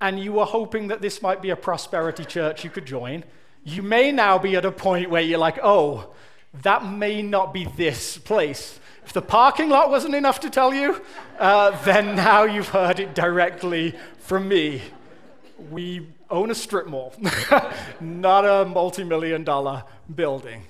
and 0.00 0.18
you 0.18 0.32
were 0.32 0.44
hoping 0.44 0.88
that 0.88 1.02
this 1.02 1.20
might 1.20 1.42
be 1.42 1.50
a 1.50 1.56
prosperity 1.56 2.24
church 2.24 2.64
you 2.64 2.70
could 2.70 2.86
join, 2.86 3.24
you 3.64 3.82
may 3.82 4.10
now 4.10 4.38
be 4.38 4.56
at 4.56 4.64
a 4.64 4.72
point 4.72 5.10
where 5.10 5.22
you're 5.22 5.38
like, 5.38 5.58
oh, 5.62 6.14
that 6.62 6.86
may 6.86 7.22
not 7.22 7.52
be 7.52 7.66
this 7.76 8.16
place. 8.18 8.80
If 9.08 9.14
the 9.14 9.22
parking 9.22 9.70
lot 9.70 9.88
wasn't 9.88 10.14
enough 10.14 10.38
to 10.40 10.50
tell 10.50 10.74
you, 10.74 11.00
uh, 11.38 11.70
then 11.82 12.14
now 12.14 12.42
you've 12.42 12.68
heard 12.68 13.00
it 13.00 13.14
directly 13.14 13.94
from 14.18 14.46
me. 14.48 14.82
We 15.70 16.08
own 16.28 16.50
a 16.50 16.54
strip 16.54 16.86
mall, 16.86 17.14
not 18.02 18.44
a 18.44 18.66
multi 18.66 19.04
million 19.04 19.44
dollar 19.44 19.84
building. 20.14 20.64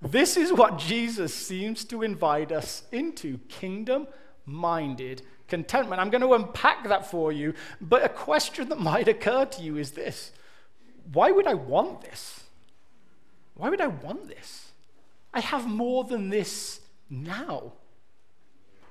This 0.00 0.38
is 0.38 0.50
what 0.50 0.78
Jesus 0.78 1.34
seems 1.34 1.84
to 1.84 2.02
invite 2.02 2.52
us 2.52 2.84
into 2.90 3.36
kingdom 3.50 4.06
minded 4.46 5.20
contentment. 5.46 6.00
I'm 6.00 6.08
going 6.08 6.22
to 6.22 6.32
unpack 6.32 6.88
that 6.88 7.10
for 7.10 7.32
you, 7.32 7.52
but 7.82 8.02
a 8.02 8.08
question 8.08 8.70
that 8.70 8.80
might 8.80 9.08
occur 9.08 9.44
to 9.44 9.62
you 9.62 9.76
is 9.76 9.90
this 9.90 10.32
Why 11.12 11.32
would 11.32 11.46
I 11.46 11.52
want 11.52 12.00
this? 12.00 12.44
Why 13.52 13.68
would 13.68 13.82
I 13.82 13.88
want 13.88 14.28
this? 14.28 14.72
I 15.34 15.40
have 15.40 15.66
more 15.66 16.04
than 16.04 16.30
this 16.30 16.80
now. 17.22 17.72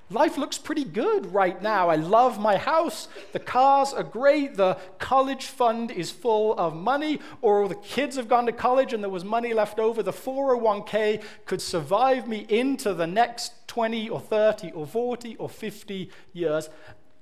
Life 0.10 0.38
looks 0.38 0.58
pretty 0.58 0.84
good 0.84 1.34
right 1.34 1.60
now. 1.62 1.90
I 1.90 1.96
love 1.96 2.40
my 2.40 2.58
house. 2.58 3.08
The 3.32 3.40
cars 3.40 3.94
are 3.94 4.04
great. 4.04 4.56
The 4.56 4.78
college 5.00 5.46
fund 5.46 5.90
is 5.90 6.12
full 6.12 6.54
of 6.54 6.76
money, 6.76 7.20
or 7.42 7.68
the 7.68 7.76
kids 7.76 8.18
have 8.18 8.28
gone 8.28 8.46
to 8.46 8.52
college 8.52 8.94
and 8.94 9.02
there 9.02 9.10
was 9.10 9.26
money 9.26 9.54
left 9.54 9.80
over. 9.80 10.04
The 10.04 10.12
401k 10.12 11.24
could 11.46 11.62
survive 11.62 12.28
me 12.28 12.46
into 12.48 12.94
the 12.94 13.08
next 13.08 13.68
20 13.68 14.10
or 14.10 14.20
30 14.20 14.72
or 14.74 14.86
40 14.86 15.36
or 15.38 15.50
50 15.50 16.12
years. 16.34 16.70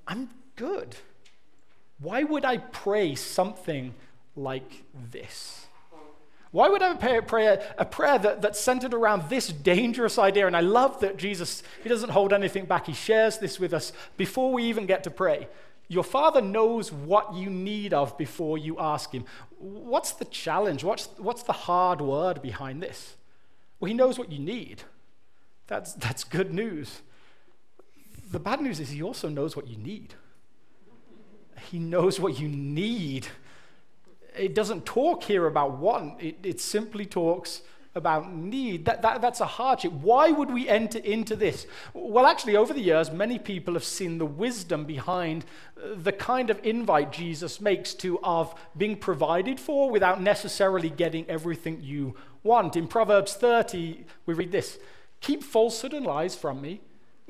I'm 0.05 0.29
good. 0.55 0.97
Why 1.99 2.23
would 2.23 2.43
I 2.43 2.57
pray 2.57 3.15
something 3.15 3.93
like 4.35 4.83
this? 5.11 5.60
Why 6.51 6.67
would 6.67 6.81
I 6.81 7.21
pray, 7.21 7.47
a, 7.47 7.63
a 7.77 7.85
prayer 7.85 8.19
that, 8.19 8.41
that's 8.41 8.59
centered 8.59 8.93
around 8.93 9.29
this 9.29 9.47
dangerous 9.47 10.19
idea? 10.19 10.47
And 10.47 10.55
I 10.55 10.59
love 10.59 10.99
that 10.99 11.17
Jesus, 11.17 11.63
he 11.81 11.87
doesn't 11.87 12.09
hold 12.09 12.33
anything 12.33 12.65
back. 12.65 12.87
He 12.87 12.93
shares 12.93 13.37
this 13.37 13.57
with 13.57 13.73
us 13.73 13.93
before 14.17 14.51
we 14.51 14.63
even 14.63 14.85
get 14.85 15.03
to 15.05 15.11
pray. 15.11 15.47
Your 15.87 16.03
Father 16.03 16.41
knows 16.41 16.91
what 16.91 17.33
you 17.33 17.49
need 17.49 17.93
of 17.93 18.17
before 18.17 18.57
you 18.57 18.77
ask 18.79 19.11
Him. 19.11 19.25
What's 19.59 20.11
the 20.11 20.25
challenge? 20.25 20.83
What's, 20.85 21.07
what's 21.17 21.43
the 21.43 21.53
hard 21.53 21.99
word 21.99 22.41
behind 22.41 22.81
this? 22.81 23.15
Well, 23.79 23.87
He 23.87 23.93
knows 23.93 24.17
what 24.17 24.31
you 24.31 24.39
need. 24.39 24.83
That's, 25.67 25.93
that's 25.93 26.23
good 26.23 26.53
news. 26.53 27.01
The 28.31 28.39
bad 28.39 28.61
news 28.61 28.79
is 28.79 28.89
He 28.89 29.03
also 29.03 29.27
knows 29.27 29.55
what 29.55 29.67
you 29.67 29.77
need. 29.77 30.15
He 31.69 31.77
knows 31.77 32.19
what 32.19 32.39
you 32.39 32.47
need 32.47 33.27
it 34.37 34.55
doesn't 34.55 34.85
talk 34.85 35.23
here 35.23 35.47
about 35.47 35.77
want, 35.77 36.21
it, 36.21 36.37
it 36.43 36.61
simply 36.61 37.05
talks 37.05 37.61
about 37.93 38.33
need. 38.33 38.85
That, 38.85 39.01
that, 39.01 39.21
that's 39.21 39.41
a 39.41 39.45
hardship. 39.45 39.91
Why 39.91 40.31
would 40.31 40.49
we 40.49 40.69
enter 40.69 40.99
into 40.99 41.35
this? 41.35 41.67
Well, 41.93 42.25
actually, 42.25 42.55
over 42.55 42.73
the 42.73 42.81
years, 42.81 43.11
many 43.11 43.37
people 43.37 43.73
have 43.73 43.83
seen 43.83 44.17
the 44.17 44.25
wisdom 44.25 44.85
behind 44.85 45.45
uh, 45.77 45.95
the 45.95 46.11
kind 46.11 46.49
of 46.49 46.59
invite 46.63 47.11
Jesus 47.11 47.59
makes 47.59 47.93
to 47.95 48.19
of 48.23 48.55
being 48.77 48.95
provided 48.95 49.59
for 49.59 49.89
without 49.91 50.21
necessarily 50.21 50.89
getting 50.89 51.29
everything 51.29 51.81
you 51.81 52.15
want. 52.43 52.75
In 52.75 52.87
Proverbs 52.87 53.33
30, 53.33 54.05
we 54.25 54.33
read 54.33 54.51
this 54.51 54.79
Keep 55.19 55.43
falsehood 55.43 55.93
and 55.93 56.05
lies 56.05 56.35
from 56.35 56.61
me. 56.61 56.81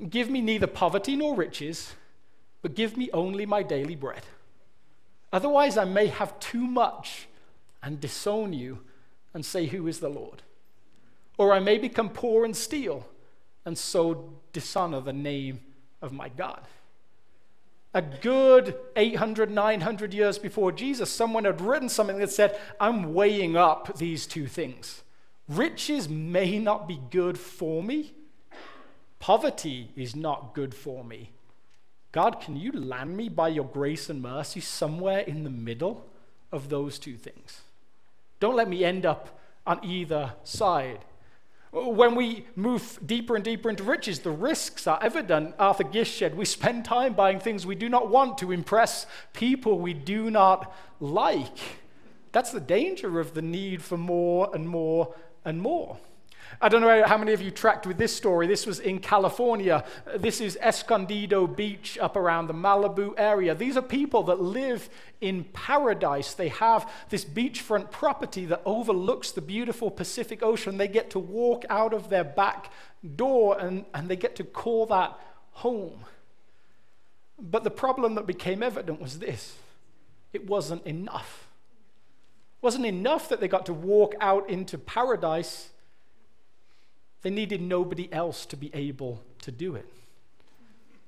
Give 0.09 0.29
me 0.29 0.41
neither 0.41 0.67
poverty 0.67 1.15
nor 1.15 1.35
riches, 1.35 1.93
but 2.61 2.75
give 2.75 2.97
me 2.97 3.09
only 3.13 3.45
my 3.45 3.63
daily 3.63 3.95
bread. 3.95 4.23
Otherwise, 5.33 5.77
I 5.77 5.85
may 5.85 6.07
have 6.07 6.39
too 6.39 6.65
much 6.67 7.27
and 7.81 7.99
disown 7.99 8.53
you 8.53 8.79
and 9.33 9.45
say, 9.45 9.67
Who 9.67 9.87
is 9.87 9.99
the 9.99 10.09
Lord? 10.09 10.43
Or 11.37 11.53
I 11.53 11.59
may 11.59 11.77
become 11.77 12.09
poor 12.09 12.45
and 12.45 12.55
steal 12.55 13.07
and 13.65 13.77
so 13.77 14.33
dishonor 14.53 15.01
the 15.01 15.13
name 15.13 15.61
of 16.01 16.11
my 16.11 16.29
God. 16.29 16.61
A 17.93 18.01
good 18.01 18.75
800, 18.95 19.51
900 19.51 20.13
years 20.13 20.37
before 20.37 20.71
Jesus, 20.71 21.09
someone 21.09 21.43
had 21.43 21.59
written 21.59 21.89
something 21.89 22.19
that 22.19 22.31
said, 22.31 22.57
I'm 22.79 23.13
weighing 23.13 23.57
up 23.57 23.97
these 23.97 24.25
two 24.25 24.47
things. 24.47 25.03
Riches 25.49 26.07
may 26.07 26.57
not 26.57 26.87
be 26.87 26.99
good 27.09 27.37
for 27.37 27.83
me, 27.83 28.13
poverty 29.19 29.91
is 29.95 30.15
not 30.15 30.53
good 30.53 30.73
for 30.73 31.03
me. 31.03 31.31
God, 32.11 32.41
can 32.41 32.57
you 32.57 32.71
land 32.71 33.15
me 33.15 33.29
by 33.29 33.47
your 33.49 33.65
grace 33.65 34.09
and 34.09 34.21
mercy 34.21 34.59
somewhere 34.59 35.19
in 35.19 35.43
the 35.43 35.49
middle 35.49 36.05
of 36.51 36.69
those 36.69 36.99
two 36.99 37.15
things? 37.15 37.61
Don't 38.39 38.55
let 38.55 38.67
me 38.67 38.83
end 38.83 39.05
up 39.05 39.39
on 39.65 39.83
either 39.83 40.33
side. 40.43 41.05
When 41.71 42.15
we 42.15 42.45
move 42.57 42.99
deeper 43.05 43.35
and 43.35 43.45
deeper 43.45 43.69
into 43.69 43.83
riches, 43.83 44.19
the 44.19 44.31
risks 44.31 44.87
are 44.87 44.99
evident. 45.01 45.55
Arthur 45.57 45.85
Gish 45.85 46.17
said, 46.17 46.35
We 46.35 46.43
spend 46.43 46.83
time 46.83 47.13
buying 47.13 47.39
things 47.39 47.65
we 47.65 47.75
do 47.75 47.87
not 47.87 48.09
want 48.09 48.37
to 48.39 48.51
impress 48.51 49.05
people 49.31 49.79
we 49.79 49.93
do 49.93 50.29
not 50.29 50.75
like. 50.99 51.57
That's 52.33 52.51
the 52.51 52.59
danger 52.59 53.21
of 53.21 53.33
the 53.33 53.41
need 53.41 53.81
for 53.81 53.97
more 53.97 54.49
and 54.53 54.67
more 54.67 55.15
and 55.45 55.61
more. 55.61 55.97
I 56.59 56.69
don't 56.69 56.81
know 56.81 57.03
how 57.05 57.17
many 57.17 57.33
of 57.33 57.41
you 57.41 57.51
tracked 57.51 57.87
with 57.87 57.97
this 57.97 58.15
story. 58.15 58.47
This 58.47 58.65
was 58.65 58.79
in 58.79 58.99
California. 58.99 59.85
This 60.17 60.41
is 60.41 60.57
Escondido 60.61 61.47
Beach 61.47 61.97
up 61.99 62.15
around 62.15 62.47
the 62.47 62.53
Malibu 62.53 63.13
area. 63.17 63.55
These 63.55 63.77
are 63.77 63.81
people 63.81 64.23
that 64.23 64.41
live 64.41 64.89
in 65.21 65.45
paradise. 65.53 66.33
They 66.33 66.49
have 66.49 66.89
this 67.09 67.23
beachfront 67.23 67.91
property 67.91 68.45
that 68.45 68.61
overlooks 68.65 69.31
the 69.31 69.41
beautiful 69.41 69.89
Pacific 69.89 70.43
Ocean. 70.43 70.77
They 70.77 70.87
get 70.87 71.11
to 71.11 71.19
walk 71.19 71.63
out 71.69 71.93
of 71.93 72.09
their 72.09 72.23
back 72.23 72.71
door 73.15 73.57
and, 73.59 73.85
and 73.93 74.09
they 74.09 74.15
get 74.15 74.35
to 74.37 74.43
call 74.43 74.87
that 74.87 75.17
home. 75.51 76.05
But 77.39 77.63
the 77.63 77.71
problem 77.71 78.15
that 78.15 78.27
became 78.27 78.61
evident 78.61 79.01
was 79.01 79.19
this 79.19 79.55
it 80.33 80.47
wasn't 80.47 80.85
enough. 80.85 81.47
It 82.57 82.63
wasn't 82.63 82.85
enough 82.85 83.29
that 83.29 83.39
they 83.39 83.47
got 83.47 83.65
to 83.65 83.73
walk 83.73 84.15
out 84.21 84.49
into 84.49 84.77
paradise 84.77 85.69
they 87.21 87.29
needed 87.29 87.61
nobody 87.61 88.11
else 88.11 88.45
to 88.47 88.57
be 88.57 88.71
able 88.73 89.21
to 89.41 89.51
do 89.51 89.75
it. 89.75 89.87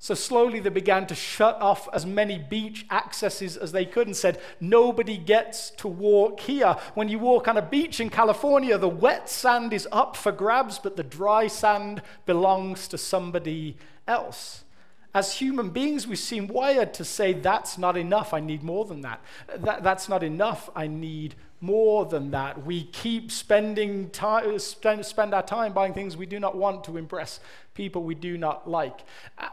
So 0.03 0.15
slowly 0.15 0.59
they 0.59 0.69
began 0.69 1.07
to 1.07 1.15
shut 1.15 1.61
off 1.61 1.87
as 1.93 2.05
many 2.05 2.37
beach 2.37 2.85
accesses 2.91 3.55
as 3.55 3.71
they 3.71 3.85
could 3.85 4.05
and 4.05 4.15
said, 4.15 4.37
Nobody 4.59 5.17
gets 5.17 5.69
to 5.77 5.87
walk 5.87 6.41
here. 6.41 6.75
When 6.93 7.07
you 7.07 7.19
walk 7.19 7.47
on 7.47 7.55
a 7.55 7.61
beach 7.61 8.01
in 8.01 8.09
California, 8.09 8.77
the 8.77 8.89
wet 8.89 9.29
sand 9.29 9.71
is 9.71 9.87
up 9.93 10.17
for 10.17 10.33
grabs, 10.33 10.77
but 10.77 10.97
the 10.97 11.05
dry 11.05 11.47
sand 11.47 12.01
belongs 12.25 12.89
to 12.89 12.97
somebody 12.97 13.77
else. 14.05 14.65
As 15.13 15.37
human 15.37 15.69
beings, 15.69 16.05
we 16.05 16.17
seem 16.17 16.47
wired 16.47 16.93
to 16.95 17.05
say, 17.05 17.31
That's 17.31 17.77
not 17.77 17.95
enough. 17.95 18.33
I 18.33 18.41
need 18.41 18.61
more 18.61 18.83
than 18.83 18.99
that. 19.01 19.21
that 19.55 19.83
that's 19.83 20.09
not 20.09 20.21
enough. 20.21 20.69
I 20.75 20.87
need 20.87 21.35
more 21.63 22.05
than 22.05 22.31
that. 22.31 22.65
We 22.65 22.83
keep 22.83 23.31
spending 23.31 24.09
time, 24.09 24.59
spend, 24.59 25.33
our 25.33 25.41
time 25.41 25.71
buying 25.71 25.93
things 25.93 26.17
we 26.17 26.25
do 26.25 26.37
not 26.37 26.57
want 26.57 26.83
to 26.83 26.97
impress 26.97 27.39
people 27.73 28.03
we 28.03 28.15
do 28.15 28.37
not 28.37 28.69
like. 28.69 28.99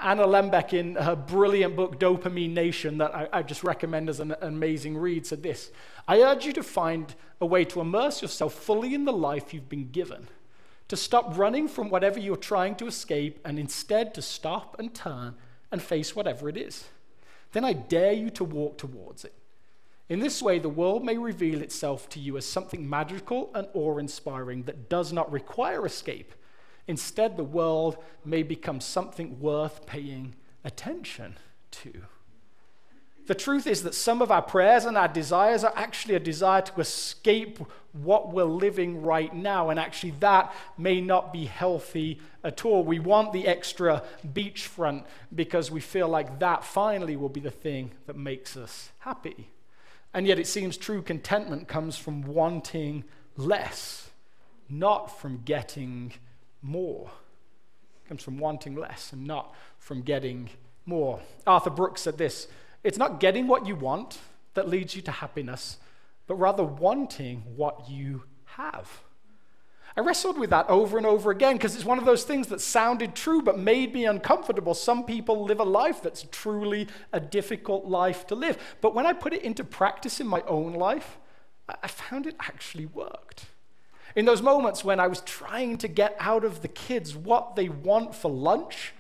Anna 0.01 0.27
Lembke, 0.27 0.73
in 0.73 0.97
her 0.97 1.15
brilliant 1.15 1.77
book, 1.77 2.01
Dopamine 2.01 2.53
Nation, 2.53 2.99
that 2.99 3.15
I, 3.15 3.29
I 3.33 3.43
just 3.45 3.63
recommend 3.63 4.09
as 4.09 4.19
an 4.19 4.35
amazing 4.41 4.97
read, 4.97 5.25
said 5.25 5.45
this 5.45 5.71
I 6.09 6.21
urge 6.21 6.45
you 6.45 6.53
to 6.55 6.65
find 6.65 7.15
a 7.41 7.47
way 7.47 7.65
to 7.67 7.81
immerse 7.81 8.23
yourself 8.23 8.55
fully 8.55 8.93
in 8.93 9.05
the 9.05 9.13
life 9.13 9.55
you've 9.55 9.69
been 9.69 9.93
given, 9.93 10.27
to 10.89 10.97
stop 10.97 11.39
running 11.39 11.69
from 11.69 11.91
whatever 11.91 12.19
you're 12.19 12.37
trying 12.37 12.75
to 12.77 12.89
escape, 12.89 13.39
and 13.45 13.57
instead 13.57 14.15
to 14.15 14.23
stop 14.23 14.75
and 14.81 14.93
turn 14.93 15.37
and 15.71 15.81
face 15.81 16.17
whatever 16.17 16.49
it 16.49 16.57
is. 16.57 16.89
Then 17.53 17.65
I 17.65 17.73
dare 17.73 18.13
you 18.13 18.31
to 18.31 18.43
walk 18.43 18.79
towards 18.79 19.25
it. 19.25 19.33
In 20.11 20.19
this 20.19 20.43
way, 20.43 20.59
the 20.59 20.69
world 20.69 21.05
may 21.05 21.17
reveal 21.17 21.63
itself 21.63 22.09
to 22.11 22.19
you 22.19 22.37
as 22.37 22.45
something 22.45 22.91
magical 22.91 23.49
and 23.55 23.69
awe 23.75 23.99
inspiring 23.99 24.65
that 24.65 24.89
does 24.89 25.13
not 25.13 25.31
require 25.31 25.87
escape. 25.87 26.35
Instead, 26.89 27.37
the 27.37 27.45
world 27.45 27.97
may 28.25 28.43
become 28.43 28.81
something 28.81 29.39
worth 29.39 29.87
paying 29.87 30.35
attention 30.65 31.37
to. 31.71 31.93
The 33.29 33.37
truth 33.37 33.69
is 33.69 33.85
that 33.85 33.95
some 33.95 34.21
of 34.21 34.33
our 34.33 34.43
prayers 34.43 34.85
and 34.85 34.99
our 34.99 35.07
desires 35.07 35.63
are 35.63 35.73
actually 35.77 36.17
a 36.17 36.21
desire 36.21 36.63
to 36.63 36.81
escape 36.81 37.61
what 37.93 38.33
we're 38.33 38.43
living 38.43 39.03
right 39.03 39.33
now, 39.33 39.71
and 39.71 39.79
actually, 39.79 40.15
that 40.19 40.53
may 40.77 41.01
not 41.01 41.33
be 41.33 41.45
healthy 41.45 42.21
at 42.43 42.65
all. 42.65 42.83
We 42.83 42.99
want 42.99 43.33
the 43.33 43.47
extra 43.47 44.03
beachfront 44.27 45.05
because 45.33 45.71
we 45.71 45.81
feel 45.81 46.09
like 46.09 46.41
that 46.41 46.65
finally 46.65 47.15
will 47.15 47.29
be 47.29 47.39
the 47.39 47.53
thing 47.53 47.93
that 48.07 48.17
makes 48.17 48.57
us 48.57 48.91
happy. 48.99 49.51
And 50.13 50.27
yet 50.27 50.39
it 50.39 50.47
seems 50.47 50.77
true 50.77 51.03
contentment 51.03 51.69
comes 51.69 51.97
from 51.97 52.23
wanting 52.23 53.05
less, 53.37 54.11
not 54.69 55.21
from 55.21 55.43
getting 55.45 56.13
more. 56.63 57.11
It 58.05 58.09
comes 58.09 58.23
from 58.23 58.39
wanting 58.39 58.75
less 58.75 59.13
and 59.13 59.27
not 59.27 59.55
from 59.79 60.03
getting 60.03 60.51
more. 60.85 61.21
Arthur 61.47 61.71
Brooks 61.71 62.03
said 62.03 62.19
this 62.19 62.49
It's 62.83 62.99
not 62.99 63.21
getting 63.21 63.47
what 63.47 63.67
you 63.67 63.77
want 63.77 64.19
that 64.55 64.69
leads 64.69 64.97
you 64.97 65.03
to 65.03 65.11
happiness, 65.13 65.79
but 66.27 66.35
rather 66.35 66.65
wanting 66.65 67.45
what 67.57 67.89
you 67.89 68.25
have. 68.57 69.03
I 69.97 70.01
wrestled 70.01 70.39
with 70.39 70.51
that 70.51 70.69
over 70.69 70.99
and 70.99 71.07
over 71.07 71.31
again 71.31 71.57
because 71.57 71.75
it's 71.75 71.85
one 71.85 71.99
of 71.99 72.05
those 72.05 72.25
things 72.25 72.47
that 72.49 72.61
sounded 72.61 73.15
true 73.15 73.43
but 73.43 73.59
made 73.59 73.93
me 73.93 74.07
uncomfortable. 74.07 74.75
Some 74.75 75.05
people 75.05 75.45
live 75.45 75.59
a 75.59 75.65
life 75.65 76.03
that's 76.03 76.27
truly 76.31 76.87
a 77.13 77.19
difficult 77.19 77.87
life 77.87 78.27
to 78.29 78.35
live. 78.35 78.57
But 78.81 78.95
when 78.95 79.07
I 79.07 79.13
put 79.13 79.33
it 79.33 79.43
into 79.43 79.65
practice 79.65 80.21
in 80.21 80.27
my 80.27 80.43
own 80.43 80.75
life, 80.75 81.19
I 81.83 81.89
found 81.89 82.27
it 82.27 82.37
actually 82.41 82.87
worked. 82.87 83.47
In 84.15 84.25
those 84.25 84.43
moments 84.43 84.85
when 84.85 85.01
I 85.01 85.07
was 85.07 85.21
trying 85.23 85.79
to 85.79 85.89
get 85.89 86.17
out 86.19 86.45
of 86.45 86.63
the 86.63 86.69
kids 86.69 87.17
what 87.17 87.57
they 87.57 87.69
want 87.69 88.15
for 88.15 88.31
lunch, 88.31 88.93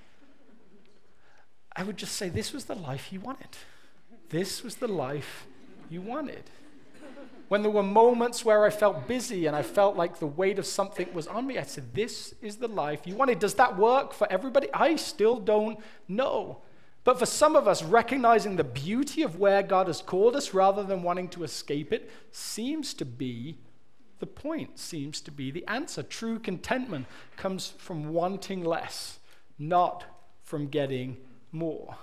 I 1.75 1.85
would 1.85 1.97
just 1.97 2.17
say, 2.17 2.29
This 2.29 2.53
was 2.53 2.65
the 2.65 2.75
life 2.75 3.13
you 3.13 3.21
wanted. 3.21 3.49
This 4.29 4.63
was 4.63 4.77
the 4.77 4.89
life 4.89 5.47
you 5.89 6.01
wanted 6.01 6.45
when 7.49 7.63
there 7.63 7.71
were 7.71 7.83
moments 7.83 8.45
where 8.45 8.65
I 8.65 8.71
felt 8.71 9.09
busy 9.09 9.47
and 9.47 9.57
I 9.57 9.63
felt 9.63 9.97
like 9.97 10.19
the 10.19 10.27
weight 10.27 10.59
of 10.59 10.67
something 10.67 11.13
was 11.13 11.27
on 11.27 11.47
me, 11.47 11.59
I 11.59 11.63
said, 11.63 11.95
This 11.95 12.35
is 12.41 12.57
the 12.57 12.69
life 12.69 13.07
you 13.07 13.17
wanted. 13.17 13.41
Does 13.41 13.55
that 13.55 13.77
work 13.77 14.13
for 14.13 14.31
everybody? 14.31 14.69
I 14.73 14.97
still 14.97 15.41
don't 15.41 15.79
know. 16.07 16.63
But 17.03 17.19
for 17.19 17.27
some 17.27 17.57
of 17.57 17.67
us, 17.67 17.83
recognizing 17.83 18.57
the 18.57 18.65
beauty 18.65 19.23
of 19.23 19.39
where 19.39 19.63
God 19.63 19.87
has 19.87 20.03
called 20.03 20.37
us 20.37 20.53
rather 20.55 20.83
than 20.83 21.03
wanting 21.03 21.29
to 21.31 21.45
escape 21.45 21.93
it 21.93 22.11
seems 22.31 22.95
to 22.95 23.05
be 23.05 23.59
the 24.21 24.27
point, 24.27 24.79
seems 24.79 25.21
to 25.23 25.31
be 25.31 25.51
the 25.51 25.67
answer. 25.67 26.03
True 26.03 26.39
contentment 26.39 27.07
comes 27.37 27.73
from 27.79 28.13
wanting 28.13 28.63
less, 28.63 29.19
not 29.59 30.05
from 30.45 30.69
getting 30.69 31.17
more. 31.51 31.97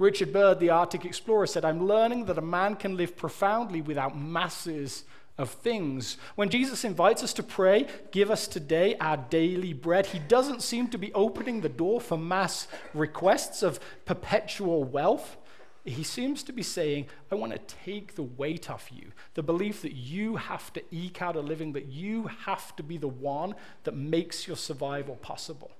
Richard 0.00 0.32
Byrd, 0.32 0.60
the 0.60 0.70
Arctic 0.70 1.04
explorer, 1.04 1.46
said, 1.46 1.62
I'm 1.62 1.86
learning 1.86 2.24
that 2.24 2.38
a 2.38 2.42
man 2.42 2.74
can 2.74 2.96
live 2.96 3.18
profoundly 3.18 3.82
without 3.82 4.18
masses 4.18 5.04
of 5.36 5.50
things. 5.50 6.16
When 6.36 6.48
Jesus 6.48 6.86
invites 6.86 7.22
us 7.22 7.34
to 7.34 7.42
pray, 7.42 7.86
give 8.10 8.30
us 8.30 8.48
today 8.48 8.96
our 8.98 9.18
daily 9.18 9.74
bread, 9.74 10.06
he 10.06 10.18
doesn't 10.18 10.62
seem 10.62 10.88
to 10.88 10.96
be 10.96 11.12
opening 11.12 11.60
the 11.60 11.68
door 11.68 12.00
for 12.00 12.16
mass 12.16 12.66
requests 12.94 13.62
of 13.62 13.78
perpetual 14.06 14.84
wealth. 14.84 15.36
He 15.84 16.02
seems 16.02 16.42
to 16.44 16.52
be 16.52 16.62
saying, 16.62 17.06
I 17.30 17.34
want 17.34 17.52
to 17.52 17.74
take 17.84 18.14
the 18.14 18.22
weight 18.22 18.70
off 18.70 18.90
you, 18.90 19.12
the 19.34 19.42
belief 19.42 19.82
that 19.82 19.92
you 19.92 20.36
have 20.36 20.72
to 20.72 20.82
eke 20.90 21.20
out 21.20 21.36
a 21.36 21.40
living, 21.40 21.74
that 21.74 21.88
you 21.88 22.26
have 22.46 22.74
to 22.76 22.82
be 22.82 22.96
the 22.96 23.06
one 23.06 23.54
that 23.84 23.94
makes 23.94 24.46
your 24.46 24.56
survival 24.56 25.16
possible. 25.16 25.72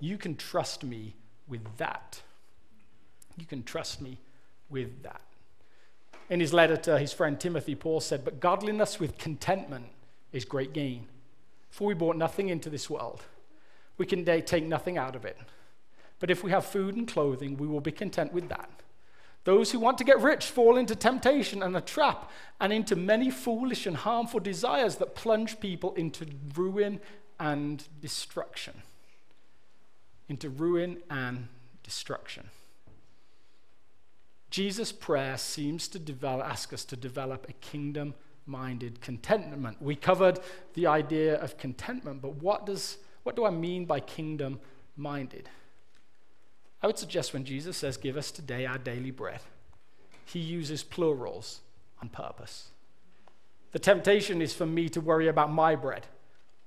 You 0.00 0.18
can 0.18 0.34
trust 0.34 0.82
me 0.82 1.14
with 1.46 1.76
that. 1.76 2.20
You 3.36 3.46
can 3.46 3.62
trust 3.62 4.00
me 4.00 4.18
with 4.70 5.02
that. 5.02 5.20
In 6.30 6.40
his 6.40 6.52
letter 6.52 6.76
to 6.78 6.98
his 6.98 7.12
friend 7.12 7.38
Timothy, 7.38 7.74
Paul 7.74 8.00
said, 8.00 8.24
But 8.24 8.40
godliness 8.40 8.98
with 8.98 9.18
contentment 9.18 9.86
is 10.32 10.44
great 10.44 10.72
gain. 10.72 11.06
For 11.70 11.88
we 11.88 11.94
brought 11.94 12.16
nothing 12.16 12.48
into 12.48 12.70
this 12.70 12.88
world, 12.88 13.22
we 13.98 14.06
can 14.06 14.24
take 14.24 14.64
nothing 14.64 14.96
out 14.96 15.16
of 15.16 15.24
it. 15.24 15.38
But 16.20 16.30
if 16.30 16.42
we 16.42 16.50
have 16.50 16.64
food 16.64 16.96
and 16.96 17.06
clothing, 17.06 17.56
we 17.56 17.66
will 17.66 17.80
be 17.80 17.92
content 17.92 18.32
with 18.32 18.48
that. 18.48 18.70
Those 19.44 19.72
who 19.72 19.78
want 19.78 19.98
to 19.98 20.04
get 20.04 20.20
rich 20.20 20.46
fall 20.46 20.78
into 20.78 20.96
temptation 20.96 21.62
and 21.62 21.76
a 21.76 21.80
trap 21.80 22.30
and 22.60 22.72
into 22.72 22.96
many 22.96 23.30
foolish 23.30 23.86
and 23.86 23.96
harmful 23.96 24.40
desires 24.40 24.96
that 24.96 25.14
plunge 25.14 25.60
people 25.60 25.92
into 25.94 26.26
ruin 26.54 27.00
and 27.38 27.86
destruction. 28.00 28.82
Into 30.28 30.48
ruin 30.48 31.02
and 31.10 31.48
destruction. 31.82 32.48
Jesus' 34.54 34.92
prayer 34.92 35.36
seems 35.36 35.88
to 35.88 35.98
develop, 35.98 36.46
ask 36.46 36.72
us 36.72 36.84
to 36.84 36.96
develop 36.96 37.48
a 37.48 37.52
kingdom 37.54 38.14
minded 38.46 39.00
contentment. 39.00 39.82
We 39.82 39.96
covered 39.96 40.38
the 40.74 40.86
idea 40.86 41.40
of 41.40 41.58
contentment, 41.58 42.22
but 42.22 42.36
what, 42.36 42.64
does, 42.64 42.98
what 43.24 43.34
do 43.34 43.44
I 43.44 43.50
mean 43.50 43.84
by 43.84 43.98
kingdom 43.98 44.60
minded? 44.96 45.48
I 46.80 46.86
would 46.86 46.98
suggest 46.98 47.32
when 47.32 47.44
Jesus 47.44 47.76
says, 47.76 47.96
Give 47.96 48.16
us 48.16 48.30
today 48.30 48.64
our 48.64 48.78
daily 48.78 49.10
bread, 49.10 49.40
he 50.24 50.38
uses 50.38 50.84
plurals 50.84 51.60
on 52.00 52.08
purpose. 52.08 52.68
The 53.72 53.80
temptation 53.80 54.40
is 54.40 54.54
for 54.54 54.66
me 54.66 54.88
to 54.90 55.00
worry 55.00 55.26
about 55.26 55.50
my 55.50 55.74
bread, 55.74 56.06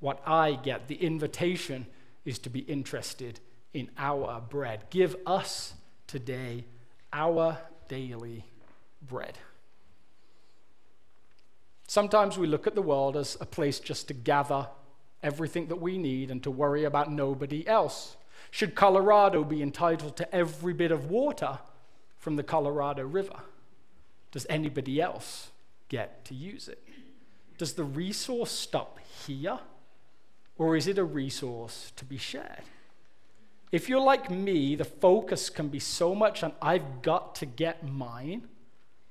what 0.02 0.22
I 0.28 0.60
get. 0.62 0.90
The 0.90 0.96
invitation 0.96 1.86
is 2.26 2.38
to 2.40 2.50
be 2.50 2.60
interested 2.60 3.40
in 3.74 3.90
our 3.98 4.42
bread. 4.42 4.90
Give 4.90 5.16
us 5.26 5.76
today 6.06 6.66
our 7.14 7.58
daily 7.88 8.46
bread. 9.02 9.38
Sometimes 11.88 12.38
we 12.38 12.48
look 12.48 12.68
at 12.68 12.76
the 12.76 12.82
world 12.82 13.16
as 13.16 13.38
a 13.40 13.46
place 13.46 13.80
just 13.80 14.08
to 14.10 14.14
gather 14.14 14.68
everything 15.24 15.68
that 15.68 15.82
we 15.82 15.98
need 15.98 16.30
and 16.30 16.44
to 16.44 16.52
worry 16.52 16.84
about 16.84 17.12
nobody 17.12 17.68
else. 17.68 18.18
Should 18.52 18.76
Colorado 18.76 19.44
be 19.44 19.62
entitled 19.62 20.18
to 20.18 20.36
every 20.36 20.74
bit 20.74 20.92
of 20.92 21.10
water 21.10 21.60
from 22.18 22.36
the 22.36 22.44
Colorado 22.44 23.04
River? 23.06 23.40
Does 24.32 24.46
anybody 24.50 25.02
else 25.02 25.52
get 25.90 26.26
to 26.26 26.36
use 26.36 26.68
it? 26.68 26.84
Does 27.58 27.74
the 27.74 27.84
resource 27.84 28.52
stop 28.52 29.00
here? 29.26 29.60
Or 30.58 30.76
is 30.76 30.88
it 30.88 30.98
a 30.98 31.04
resource 31.04 31.92
to 31.96 32.06
be 32.06 32.18
shared? 32.18 32.64
If 33.72 33.90
you're 33.90 34.00
like 34.00 34.32
me, 34.32 34.76
the 34.76 34.86
focus 34.86 35.50
can 35.50 35.68
be 35.68 35.80
so 35.80 36.16
much 36.16 36.44
on 36.44 36.54
I've 36.62 37.02
got 37.02 37.36
to 37.36 37.46
get 37.46 37.86
mine 37.86 38.48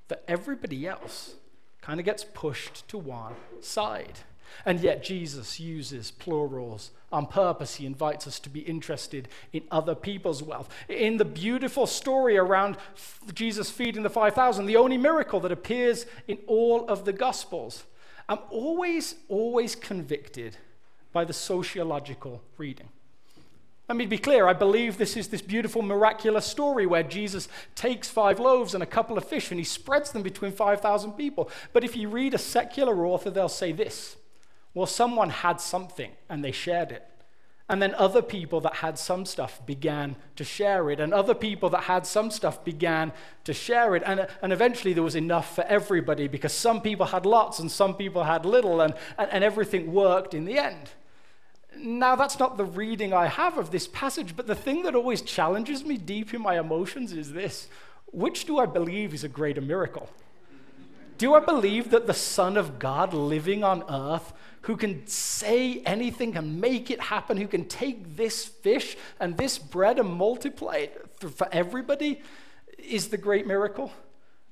that 0.09 0.25
everybody 0.27 0.87
else 0.87 1.35
kind 1.83 2.01
of 2.01 2.07
gets 2.07 2.25
pushed 2.25 2.89
to 2.89 2.99
one 2.99 3.35
side. 3.61 4.21
And 4.65 4.81
yet, 4.81 5.03
Jesus 5.03 5.61
uses 5.61 6.11
plurals 6.11 6.91
on 7.13 7.27
purpose. 7.27 7.77
He 7.77 7.85
invites 7.85 8.27
us 8.27 8.39
to 8.41 8.49
be 8.49 8.61
interested 8.61 9.29
in 9.53 9.63
other 9.71 9.95
people's 9.95 10.43
wealth. 10.43 10.69
In 10.89 11.17
the 11.17 11.25
beautiful 11.25 11.87
story 11.87 12.39
around 12.39 12.77
Jesus 13.35 13.71
feeding 13.71 14.05
the 14.05 14.11
5,000, 14.11 14.67
the 14.67 14.77
only 14.77 14.97
miracle 14.97 15.41
that 15.41 15.53
appears 15.53 16.07
in 16.29 16.39
all 16.47 16.89
of 16.89 17.05
the 17.05 17.13
Gospels, 17.13 17.85
I'm 18.29 18.39
always, 18.51 19.17
always 19.29 19.75
convicted 19.75 20.57
by 21.13 21.25
the 21.25 21.33
sociological 21.33 22.43
reading. 22.57 22.89
Let 23.89 23.97
me 23.97 24.07
be 24.07 24.19
clear, 24.19 24.49
I 24.49 24.53
believe 24.53 24.99
this 24.99 25.17
is 25.17 25.29
this 25.29 25.43
beautiful, 25.43 25.81
miraculous 25.81 26.45
story 26.45 26.87
where 26.87 27.05
Jesus 27.05 27.49
takes 27.77 28.09
five 28.09 28.41
loaves 28.41 28.75
and 28.75 28.83
a 28.83 28.87
couple 28.87 29.17
of 29.17 29.25
fish 29.25 29.53
and 29.53 29.61
he 29.61 29.65
spreads 29.65 30.11
them 30.11 30.23
between 30.23 30.51
5,000 30.51 31.13
people. 31.13 31.49
But 31.73 31.85
if 31.85 31.97
you 31.97 32.09
read 32.09 32.35
a 32.35 32.39
secular 32.39 33.07
author, 33.07 33.31
they'll 33.31 33.49
say 33.49 33.73
this 33.73 34.17
well, 34.75 34.87
someone 34.87 35.31
had 35.31 35.61
something 35.61 36.11
and 36.29 36.45
they 36.45 36.53
shared 36.53 36.93
it. 36.93 37.09
And 37.69 37.81
then 37.81 37.95
other 37.95 38.23
people 38.23 38.61
that 38.61 38.75
had 38.75 38.99
some 38.99 39.25
stuff 39.25 39.65
began 39.65 40.17
to 40.37 40.45
share 40.45 40.91
it. 40.91 41.01
And 41.01 41.15
other 41.15 41.35
people 41.35 41.71
that 41.71 41.85
had 41.85 42.07
some 42.07 42.31
stuff 42.31 42.65
began 42.65 43.13
to 43.45 43.53
share 43.53 43.97
it. 43.97 44.03
And, 44.07 44.27
and 44.43 44.53
eventually 44.53 44.93
there 44.93 45.03
was 45.03 45.17
enough 45.17 45.55
for 45.55 45.65
everybody 45.65 46.29
because 46.29 46.53
some 46.53 46.81
people 46.81 47.07
had 47.07 47.25
lots 47.25 47.59
and 47.59 47.71
some 47.71 47.95
people 47.95 48.25
had 48.25 48.45
little, 48.45 48.81
and, 48.81 48.95
and, 49.19 49.31
and 49.33 49.43
everything 49.43 49.93
worked 49.93 50.35
in 50.35 50.45
the 50.45 50.59
end. 50.59 50.91
Now, 51.79 52.17
that's 52.17 52.39
not 52.39 52.57
the 52.57 52.65
reading 52.65 53.13
I 53.13 53.27
have 53.27 53.59
of 53.59 53.71
this 53.71 53.87
passage, 53.87 54.35
but 54.37 54.47
the 54.47 54.55
thing 54.55 54.83
that 54.85 54.95
always 54.95 55.23
challenges 55.23 55.85
me 55.85 55.97
deep 55.97 56.33
in 56.33 56.41
my 56.43 56.59
emotions 56.59 57.13
is 57.13 57.33
this 57.33 57.69
which 58.13 58.47
do 58.47 58.59
I 58.59 58.67
believe 58.67 59.13
is 59.13 59.25
a 59.25 59.29
greater 59.29 59.61
miracle? 59.61 60.09
Do 61.19 61.35
I 61.35 61.41
believe 61.41 61.91
that 61.91 62.07
the 62.07 62.15
Son 62.15 62.57
of 62.57 62.79
God 62.79 63.13
living 63.15 63.65
on 63.65 63.85
earth, 63.91 64.33
who 64.63 64.77
can 64.77 65.07
say 65.07 65.81
anything 65.81 66.37
and 66.37 66.61
make 66.61 66.91
it 66.91 67.01
happen, 67.01 67.37
who 67.37 67.49
can 67.49 67.67
take 67.67 68.17
this 68.17 68.45
fish 68.45 68.97
and 69.19 69.37
this 69.37 69.59
bread 69.59 69.99
and 69.99 70.09
multiply 70.09 70.77
it 70.77 71.09
for 71.19 71.49
everybody, 71.53 72.23
is 72.79 73.09
the 73.09 73.17
great 73.17 73.47
miracle? 73.47 73.93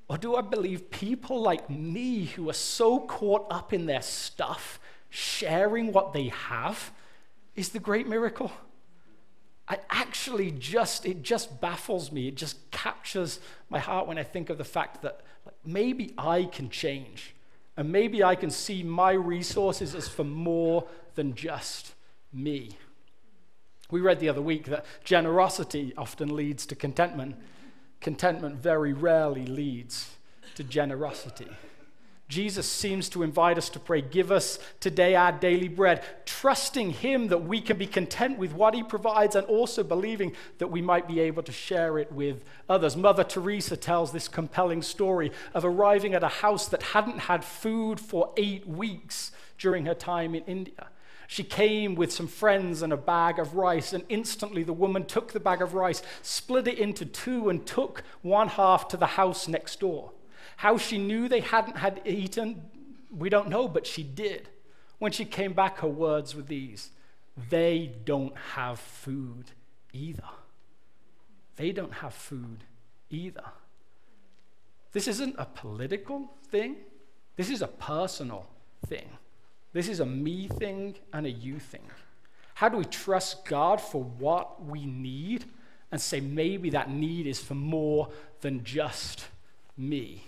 Or 0.07 0.17
do 0.17 0.35
I 0.35 0.41
believe 0.41 0.91
people 0.91 1.41
like 1.41 1.69
me 1.69 2.25
who 2.25 2.49
are 2.49 2.53
so 2.53 2.99
caught 2.99 3.47
up 3.49 3.73
in 3.73 3.85
their 3.85 4.01
stuff, 4.01 4.79
sharing 5.09 5.91
what 5.91 6.13
they 6.13 6.29
have, 6.29 6.91
is 7.55 7.69
the 7.69 7.79
great 7.79 8.07
miracle. 8.07 8.51
I 9.67 9.79
actually 9.89 10.51
just, 10.51 11.05
it 11.05 11.23
just 11.23 11.59
baffles 11.59 12.11
me. 12.11 12.27
It 12.27 12.35
just 12.35 12.69
captures 12.71 13.39
my 13.69 13.79
heart 13.79 14.07
when 14.07 14.17
I 14.17 14.23
think 14.23 14.49
of 14.49 14.57
the 14.57 14.63
fact 14.63 15.01
that 15.01 15.21
maybe 15.65 16.13
I 16.17 16.43
can 16.43 16.69
change. 16.69 17.33
And 17.77 17.91
maybe 17.91 18.23
I 18.23 18.35
can 18.35 18.51
see 18.51 18.83
my 18.83 19.11
resources 19.11 19.95
as 19.95 20.07
for 20.07 20.23
more 20.23 20.87
than 21.15 21.33
just 21.33 21.93
me. 22.31 22.77
We 23.91 24.01
read 24.01 24.19
the 24.19 24.29
other 24.29 24.41
week 24.41 24.65
that 24.65 24.85
generosity 25.03 25.93
often 25.97 26.35
leads 26.35 26.65
to 26.67 26.75
contentment. 26.75 27.35
Contentment 28.01 28.57
very 28.57 28.93
rarely 28.93 29.45
leads 29.45 30.15
to 30.55 30.63
generosity. 30.63 31.47
Jesus 32.27 32.67
seems 32.67 33.07
to 33.09 33.21
invite 33.21 33.57
us 33.57 33.69
to 33.69 33.79
pray, 33.79 34.01
Give 34.01 34.31
us 34.31 34.57
today 34.79 35.15
our 35.15 35.31
daily 35.31 35.67
bread, 35.67 36.03
trusting 36.25 36.91
Him 36.91 37.27
that 37.27 37.43
we 37.43 37.61
can 37.61 37.77
be 37.77 37.85
content 37.85 38.39
with 38.39 38.51
what 38.51 38.73
He 38.73 38.81
provides 38.81 39.35
and 39.35 39.45
also 39.45 39.83
believing 39.83 40.33
that 40.57 40.67
we 40.67 40.81
might 40.81 41.07
be 41.07 41.19
able 41.19 41.43
to 41.43 41.51
share 41.51 41.99
it 41.99 42.11
with 42.11 42.43
others. 42.67 42.97
Mother 42.97 43.23
Teresa 43.23 43.77
tells 43.77 44.11
this 44.11 44.27
compelling 44.27 44.81
story 44.81 45.31
of 45.53 45.63
arriving 45.65 46.15
at 46.15 46.23
a 46.23 46.27
house 46.27 46.67
that 46.69 46.81
hadn't 46.81 47.19
had 47.19 47.43
food 47.43 47.99
for 47.99 48.33
eight 48.37 48.67
weeks 48.67 49.31
during 49.59 49.85
her 49.85 49.93
time 49.93 50.33
in 50.33 50.43
India. 50.45 50.87
She 51.27 51.43
came 51.43 51.95
with 51.95 52.11
some 52.11 52.27
friends 52.27 52.81
and 52.81 52.91
a 52.91 52.97
bag 52.97 53.39
of 53.39 53.55
rice, 53.55 53.93
and 53.93 54.03
instantly 54.09 54.63
the 54.63 54.73
woman 54.73 55.05
took 55.05 55.31
the 55.31 55.39
bag 55.39 55.61
of 55.61 55.73
rice, 55.73 56.01
split 56.21 56.67
it 56.67 56.77
into 56.79 57.05
two, 57.05 57.49
and 57.49 57.65
took 57.65 58.03
one 58.21 58.47
half 58.47 58.87
to 58.89 58.97
the 58.97 59.05
house 59.05 59.47
next 59.47 59.79
door. 59.79 60.11
How 60.57 60.77
she 60.77 60.97
knew 60.97 61.27
they 61.27 61.41
hadn't 61.41 61.77
had 61.77 62.01
eaten, 62.05 62.63
we 63.15 63.29
don't 63.29 63.49
know, 63.49 63.67
but 63.67 63.85
she 63.85 64.03
did. 64.03 64.49
When 64.99 65.11
she 65.11 65.25
came 65.25 65.53
back, 65.53 65.79
her 65.79 65.87
words 65.87 66.35
were 66.35 66.41
these 66.41 66.91
They 67.49 67.93
don't 68.05 68.35
have 68.53 68.79
food 68.79 69.51
either. 69.93 70.23
They 71.55 71.71
don't 71.71 71.93
have 71.93 72.13
food 72.13 72.63
either. 73.09 73.43
This 74.91 75.07
isn't 75.07 75.35
a 75.37 75.45
political 75.45 76.31
thing, 76.49 76.77
this 77.35 77.49
is 77.49 77.61
a 77.61 77.67
personal 77.67 78.47
thing. 78.87 79.09
This 79.73 79.89
is 79.89 79.99
a 79.99 80.05
me 80.05 80.47
thing 80.47 80.95
and 81.11 81.25
a 81.25 81.29
you 81.29 81.59
thing. 81.59 81.83
How 82.53 82.69
do 82.69 82.77
we 82.77 82.85
trust 82.85 83.43
God 83.43 83.81
for 83.81 84.01
what 84.01 84.63
we 84.63 84.85
need 84.85 85.43
and 85.91 85.99
say 85.99 86.21
maybe 86.21 86.69
that 86.69 86.89
need 86.89 87.27
is 87.27 87.41
for 87.41 87.55
more 87.55 88.07
than 88.39 88.63
just 88.63 89.25
me? 89.77 90.23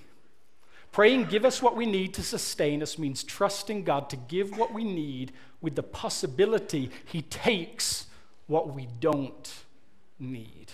Praying, 0.98 1.26
give 1.26 1.46
us 1.46 1.62
what 1.62 1.76
we 1.76 1.86
need 1.86 2.16
to 2.16 2.24
sustain 2.24 2.82
us, 2.82 2.98
means 2.98 3.24
trusting 3.24 3.84
God 3.84 4.10
to 4.10 4.16
give 4.16 4.58
what 4.58 4.74
we 4.74 4.84
need 4.84 5.32
with 5.62 5.76
the 5.76 5.84
possibility 5.84 6.90
He 7.06 7.22
takes 7.22 8.08
what 8.48 8.74
we 8.74 8.88
don't 9.00 9.54
need. 10.18 10.72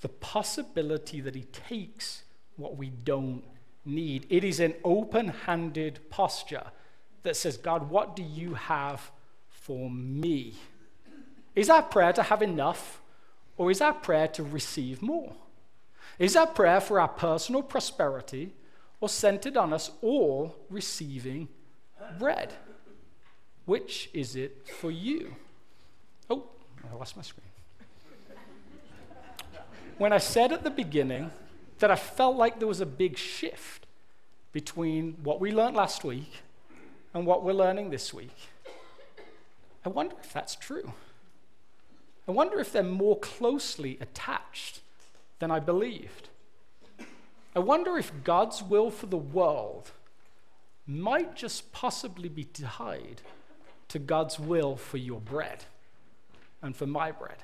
The 0.00 0.08
possibility 0.08 1.20
that 1.20 1.36
He 1.36 1.44
takes 1.44 2.24
what 2.56 2.76
we 2.76 2.88
don't 2.90 3.44
need. 3.84 4.26
It 4.30 4.42
is 4.42 4.58
an 4.58 4.74
open 4.82 5.28
handed 5.28 6.00
posture 6.10 6.64
that 7.22 7.36
says, 7.36 7.56
God, 7.56 7.88
what 7.88 8.16
do 8.16 8.24
you 8.24 8.54
have 8.54 9.12
for 9.48 9.88
me? 9.88 10.54
Is 11.54 11.70
our 11.70 11.82
prayer 11.82 12.12
to 12.14 12.22
have 12.24 12.42
enough, 12.42 13.00
or 13.56 13.70
is 13.70 13.80
our 13.80 13.94
prayer 13.94 14.26
to 14.26 14.42
receive 14.42 15.02
more? 15.02 15.36
Is 16.18 16.36
our 16.36 16.46
prayer 16.46 16.80
for 16.80 16.98
our 17.00 17.08
personal 17.08 17.62
prosperity, 17.62 18.54
or 19.00 19.08
centered 19.08 19.56
on 19.56 19.72
us 19.72 19.90
all 20.02 20.56
receiving 20.70 21.48
bread? 22.18 22.54
Which 23.66 24.10
is 24.14 24.36
it 24.36 24.66
for 24.66 24.90
you? 24.90 25.34
Oh, 26.30 26.44
I 26.90 26.94
lost 26.96 27.16
my 27.16 27.22
screen. 27.22 27.46
When 29.98 30.12
I 30.12 30.18
said 30.18 30.52
at 30.52 30.62
the 30.62 30.70
beginning 30.70 31.30
that 31.78 31.90
I 31.90 31.96
felt 31.96 32.36
like 32.36 32.58
there 32.58 32.68
was 32.68 32.80
a 32.80 32.86
big 32.86 33.16
shift 33.16 33.86
between 34.52 35.16
what 35.22 35.40
we 35.40 35.52
learned 35.52 35.76
last 35.76 36.04
week 36.04 36.32
and 37.12 37.26
what 37.26 37.42
we're 37.42 37.52
learning 37.52 37.90
this 37.90 38.14
week, 38.14 38.36
I 39.84 39.88
wonder 39.88 40.16
if 40.22 40.32
that's 40.32 40.54
true. 40.54 40.92
I 42.28 42.32
wonder 42.32 42.58
if 42.58 42.72
they're 42.72 42.82
more 42.82 43.18
closely 43.18 43.98
attached 44.00 44.80
than 45.38 45.50
I 45.50 45.60
believed. 45.60 46.28
I 47.54 47.58
wonder 47.58 47.96
if 47.96 48.12
God's 48.24 48.62
will 48.62 48.90
for 48.90 49.06
the 49.06 49.16
world 49.16 49.92
might 50.86 51.34
just 51.34 51.72
possibly 51.72 52.28
be 52.28 52.44
tied 52.44 53.22
to 53.88 53.98
God's 53.98 54.38
will 54.38 54.76
for 54.76 54.98
your 54.98 55.20
bread 55.20 55.64
and 56.62 56.76
for 56.76 56.86
my 56.86 57.10
bread. 57.10 57.38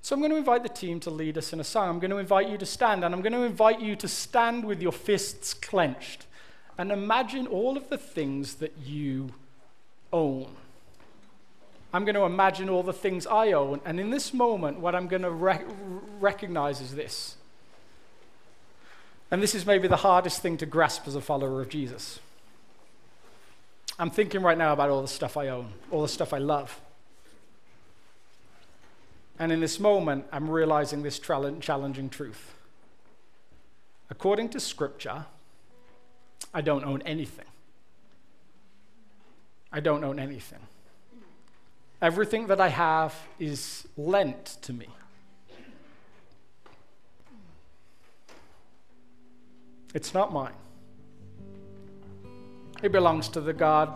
So 0.00 0.14
I'm 0.14 0.20
going 0.20 0.30
to 0.30 0.36
invite 0.36 0.62
the 0.62 0.68
team 0.68 1.00
to 1.00 1.10
lead 1.10 1.36
us 1.36 1.52
in 1.52 1.58
a 1.58 1.64
song. 1.64 1.88
I'm 1.88 1.98
going 1.98 2.12
to 2.12 2.18
invite 2.18 2.48
you 2.48 2.56
to 2.58 2.66
stand, 2.66 3.04
and 3.04 3.12
I'm 3.12 3.22
going 3.22 3.32
to 3.32 3.42
invite 3.42 3.80
you 3.80 3.96
to 3.96 4.06
stand 4.06 4.64
with 4.64 4.80
your 4.80 4.92
fists 4.92 5.52
clenched 5.52 6.26
and 6.78 6.92
imagine 6.92 7.46
all 7.46 7.76
of 7.76 7.88
the 7.88 7.98
things 7.98 8.56
that 8.56 8.76
you 8.84 9.30
own. 10.12 10.54
I'm 11.96 12.04
going 12.04 12.14
to 12.14 12.24
imagine 12.24 12.68
all 12.68 12.82
the 12.82 12.92
things 12.92 13.26
I 13.26 13.52
own, 13.52 13.80
and 13.86 13.98
in 13.98 14.10
this 14.10 14.34
moment, 14.34 14.80
what 14.80 14.94
I'm 14.94 15.08
going 15.08 15.22
to 15.22 15.30
rec- 15.30 15.64
recognize 16.20 16.82
is 16.82 16.94
this. 16.94 17.36
And 19.30 19.42
this 19.42 19.54
is 19.54 19.64
maybe 19.64 19.88
the 19.88 19.96
hardest 19.96 20.42
thing 20.42 20.58
to 20.58 20.66
grasp 20.66 21.08
as 21.08 21.14
a 21.14 21.22
follower 21.22 21.62
of 21.62 21.70
Jesus. 21.70 22.18
I'm 23.98 24.10
thinking 24.10 24.42
right 24.42 24.58
now 24.58 24.74
about 24.74 24.90
all 24.90 25.00
the 25.00 25.08
stuff 25.08 25.38
I 25.38 25.48
own, 25.48 25.72
all 25.90 26.02
the 26.02 26.08
stuff 26.08 26.34
I 26.34 26.38
love. 26.38 26.78
And 29.38 29.50
in 29.50 29.60
this 29.60 29.80
moment, 29.80 30.26
I'm 30.30 30.50
realizing 30.50 31.02
this 31.02 31.18
challenging 31.18 32.10
truth. 32.10 32.52
According 34.10 34.50
to 34.50 34.60
Scripture, 34.60 35.24
I 36.52 36.60
don't 36.60 36.84
own 36.84 37.00
anything. 37.06 37.46
I 39.72 39.80
don't 39.80 40.04
own 40.04 40.18
anything. 40.18 40.60
Everything 42.02 42.48
that 42.48 42.60
I 42.60 42.68
have 42.68 43.14
is 43.38 43.88
lent 43.96 44.58
to 44.62 44.72
me. 44.72 44.88
It's 49.94 50.12
not 50.12 50.30
mine. 50.32 50.52
It 52.82 52.92
belongs 52.92 53.28
to 53.30 53.40
the 53.40 53.54
God 53.54 53.94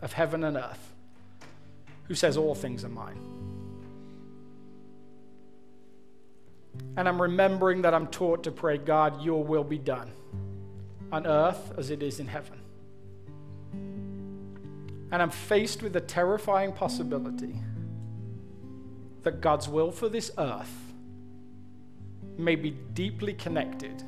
of 0.00 0.12
heaven 0.12 0.44
and 0.44 0.56
earth 0.56 0.92
who 2.04 2.14
says, 2.14 2.36
All 2.36 2.54
things 2.54 2.84
are 2.84 2.88
mine. 2.88 3.18
And 6.96 7.08
I'm 7.08 7.20
remembering 7.20 7.82
that 7.82 7.92
I'm 7.92 8.06
taught 8.06 8.44
to 8.44 8.52
pray, 8.52 8.78
God, 8.78 9.20
your 9.22 9.42
will 9.42 9.64
be 9.64 9.78
done 9.78 10.12
on 11.10 11.26
earth 11.26 11.72
as 11.76 11.90
it 11.90 12.04
is 12.04 12.20
in 12.20 12.28
heaven. 12.28 12.59
And 15.12 15.20
I'm 15.20 15.30
faced 15.30 15.82
with 15.82 15.92
the 15.92 16.00
terrifying 16.00 16.72
possibility 16.72 17.56
that 19.22 19.40
God's 19.40 19.68
will 19.68 19.90
for 19.90 20.08
this 20.08 20.30
earth 20.38 20.72
may 22.38 22.56
be 22.56 22.70
deeply 22.94 23.34
connected 23.34 24.02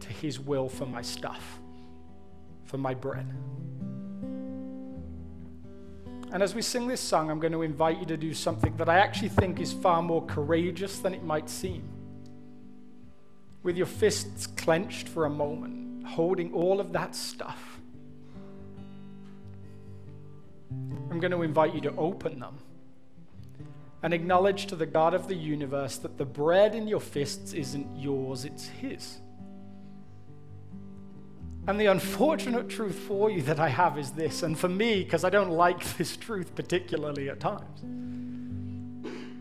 to 0.00 0.08
his 0.08 0.40
will 0.40 0.68
for 0.68 0.86
my 0.86 1.02
stuff, 1.02 1.58
for 2.64 2.78
my 2.78 2.94
bread. 2.94 3.26
And 6.32 6.42
as 6.42 6.54
we 6.54 6.62
sing 6.62 6.88
this 6.88 7.00
song, 7.00 7.30
I'm 7.30 7.38
going 7.38 7.52
to 7.52 7.62
invite 7.62 7.98
you 7.98 8.06
to 8.06 8.16
do 8.16 8.34
something 8.34 8.76
that 8.76 8.88
I 8.88 8.98
actually 8.98 9.28
think 9.28 9.60
is 9.60 9.72
far 9.72 10.02
more 10.02 10.24
courageous 10.26 10.98
than 10.98 11.14
it 11.14 11.22
might 11.22 11.48
seem. 11.48 11.88
With 13.62 13.76
your 13.76 13.86
fists 13.86 14.46
clenched 14.46 15.08
for 15.08 15.26
a 15.26 15.30
moment, 15.30 16.06
holding 16.06 16.52
all 16.52 16.80
of 16.80 16.92
that 16.92 17.14
stuff, 17.14 17.80
I'm 21.16 21.20
going 21.20 21.32
to 21.32 21.40
invite 21.40 21.74
you 21.74 21.80
to 21.80 21.96
open 21.96 22.40
them 22.40 22.58
and 24.02 24.12
acknowledge 24.12 24.66
to 24.66 24.76
the 24.76 24.84
God 24.84 25.14
of 25.14 25.28
the 25.28 25.34
universe 25.34 25.96
that 25.96 26.18
the 26.18 26.26
bread 26.26 26.74
in 26.74 26.86
your 26.86 27.00
fists 27.00 27.54
isn't 27.54 27.96
yours, 27.96 28.44
it's 28.44 28.66
His. 28.66 29.16
And 31.66 31.80
the 31.80 31.86
unfortunate 31.86 32.68
truth 32.68 32.96
for 32.96 33.30
you 33.30 33.40
that 33.44 33.58
I 33.58 33.70
have 33.70 33.96
is 33.96 34.10
this, 34.10 34.42
and 34.42 34.58
for 34.58 34.68
me, 34.68 35.04
because 35.04 35.24
I 35.24 35.30
don't 35.30 35.48
like 35.48 35.82
this 35.96 36.18
truth 36.18 36.54
particularly 36.54 37.30
at 37.30 37.40
times. 37.40 37.80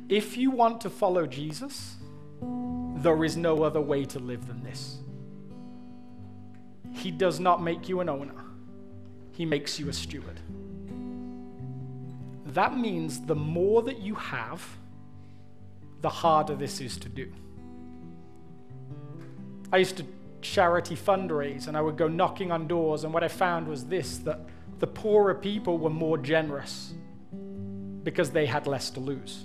If 0.08 0.38
you 0.38 0.52
want 0.52 0.80
to 0.80 0.90
follow 0.90 1.26
Jesus, 1.28 1.98
there 2.42 3.22
is 3.26 3.36
no 3.36 3.64
other 3.64 3.82
way 3.82 4.06
to 4.06 4.20
live 4.20 4.48
than 4.48 4.64
this. 4.64 5.00
He 6.94 7.12
does 7.12 7.42
not 7.42 7.62
make 7.62 7.90
you 7.90 8.00
an 8.00 8.08
owner, 8.08 8.46
He 9.34 9.44
makes 9.44 9.78
you 9.78 9.90
a 9.90 9.94
steward. 9.94 10.40
That 12.56 12.78
means 12.78 13.20
the 13.20 13.36
more 13.36 13.82
that 13.82 14.00
you 14.00 14.16
have, 14.16 14.66
the 16.00 16.08
harder 16.10 16.56
this 16.56 16.80
is 16.80 16.98
to 17.00 17.10
do. 17.10 17.30
I 19.74 19.78
used 19.78 19.98
to 19.98 20.06
charity 20.40 20.96
fundraise 20.96 21.68
and 21.68 21.76
I 21.76 21.82
would 21.82 21.98
go 21.98 22.08
knocking 22.08 22.54
on 22.54 22.66
doors. 22.66 23.04
And 23.04 23.14
what 23.14 23.26
I 23.26 23.28
found 23.28 23.68
was 23.68 23.86
this 23.86 24.20
that 24.20 24.40
the 24.80 24.88
poorer 24.88 25.36
people 25.36 25.78
were 25.78 25.90
more 25.90 26.18
generous 26.18 26.94
because 28.04 28.32
they 28.32 28.46
had 28.46 28.68
less 28.68 28.90
to 28.92 29.02
lose. 29.02 29.44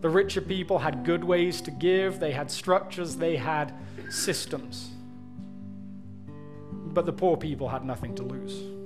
The 0.00 0.08
richer 0.08 0.40
people 0.40 0.80
had 0.80 1.04
good 1.04 1.22
ways 1.22 1.60
to 1.60 1.70
give, 1.70 2.18
they 2.18 2.32
had 2.32 2.50
structures, 2.50 3.14
they 3.14 3.36
had 3.36 3.72
systems. 4.10 4.90
But 6.66 7.06
the 7.06 7.12
poor 7.12 7.36
people 7.36 7.68
had 7.68 7.84
nothing 7.84 8.16
to 8.16 8.24
lose. 8.24 8.81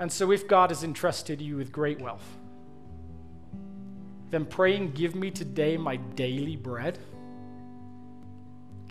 And 0.00 0.10
so, 0.10 0.32
if 0.32 0.48
God 0.48 0.70
has 0.70 0.82
entrusted 0.82 1.40
you 1.40 1.56
with 1.56 1.70
great 1.70 2.00
wealth, 2.00 2.26
then 4.30 4.44
praying, 4.46 4.92
Give 4.92 5.14
me 5.14 5.30
today 5.30 5.76
my 5.76 5.96
daily 5.96 6.56
bread 6.56 6.98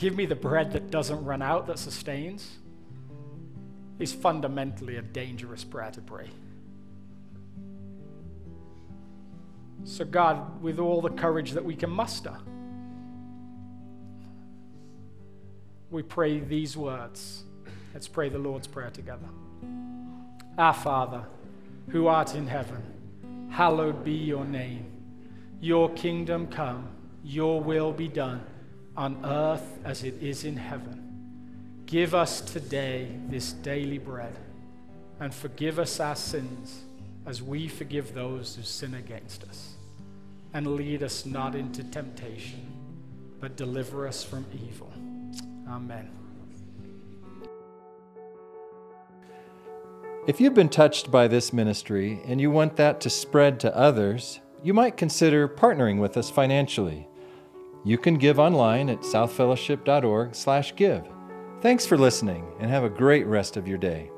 give 0.02 0.16
me 0.16 0.26
the 0.26 0.36
bread 0.36 0.72
that 0.72 0.90
doesn't 0.90 1.24
run 1.24 1.44
out, 1.44 1.68
that 1.68 1.78
sustains, 1.78 2.58
is 4.00 4.12
fundamentally 4.12 4.96
a 4.96 5.02
dangerous 5.04 5.64
prayer 5.64 5.92
to 5.92 6.02
pray. 6.02 6.28
So, 9.84 10.04
God, 10.04 10.60
with 10.64 10.80
all 10.80 11.02
the 11.02 11.12
courage 11.12 11.52
that 11.52 11.64
we 11.64 11.76
can 11.76 11.92
muster, 11.92 12.36
we 15.92 16.02
pray 16.02 16.40
these 16.40 16.76
words. 16.76 17.44
Let's 17.94 18.08
pray 18.08 18.30
the 18.30 18.40
Lord's 18.40 18.66
Prayer 18.66 18.90
together. 18.90 19.28
Our 20.62 20.76
Father, 20.76 21.24
who 21.90 22.06
art 22.06 22.36
in 22.36 22.46
heaven, 22.46 22.84
hallowed 23.50 24.04
be 24.04 24.12
your 24.12 24.46
name. 24.46 24.86
Your 25.60 25.90
kingdom 25.90 26.46
come, 26.46 26.88
your 27.24 27.60
will 27.60 27.92
be 27.92 28.08
done 28.08 28.46
on 28.96 29.26
earth 29.26 29.80
as 29.84 30.04
it 30.04 30.22
is 30.22 30.44
in 30.44 30.56
heaven. 30.56 31.82
Give 31.88 32.14
us 32.14 32.42
today 32.42 33.08
this 33.28 33.54
daily 33.54 33.98
bread, 33.98 34.38
and 35.20 35.34
forgive 35.34 35.80
us 35.80 36.00
our 36.00 36.16
sins 36.16 36.84
as 37.26 37.42
we 37.42 37.68
forgive 37.68 38.14
those 38.14 38.56
who 38.56 38.62
sin 38.62 38.94
against 38.94 39.44
us. 39.46 39.74
And 40.54 40.76
lead 40.76 41.02
us 41.02 41.26
not 41.26 41.56
into 41.56 41.84
temptation, 41.86 42.72
but 43.40 43.56
deliver 43.58 44.08
us 44.08 44.24
from 44.24 44.46
evil. 44.54 44.94
Amen. 45.68 46.21
If 50.32 50.40
you've 50.40 50.54
been 50.54 50.70
touched 50.70 51.12
by 51.12 51.28
this 51.28 51.52
ministry 51.52 52.22
and 52.26 52.40
you 52.40 52.52
want 52.52 52.78
that 52.78 53.02
to 53.02 53.10
spread 53.10 53.60
to 53.60 53.76
others, 53.76 54.40
you 54.64 54.74
might 54.74 54.96
consider 54.96 55.46
partnering 55.46 56.00
with 56.00 56.16
us 56.16 56.30
financially. 56.30 57.10
You 57.84 57.98
can 57.98 58.18
give 58.18 58.40
online 58.40 58.90
at 58.90 59.02
southfellowship.org/give. 59.02 61.04
Thanks 61.60 61.86
for 61.86 61.98
listening 61.98 62.48
and 62.62 62.72
have 62.72 62.86
a 62.86 62.90
great 62.90 63.28
rest 63.28 63.58
of 63.58 63.68
your 63.68 63.78
day. 63.78 64.10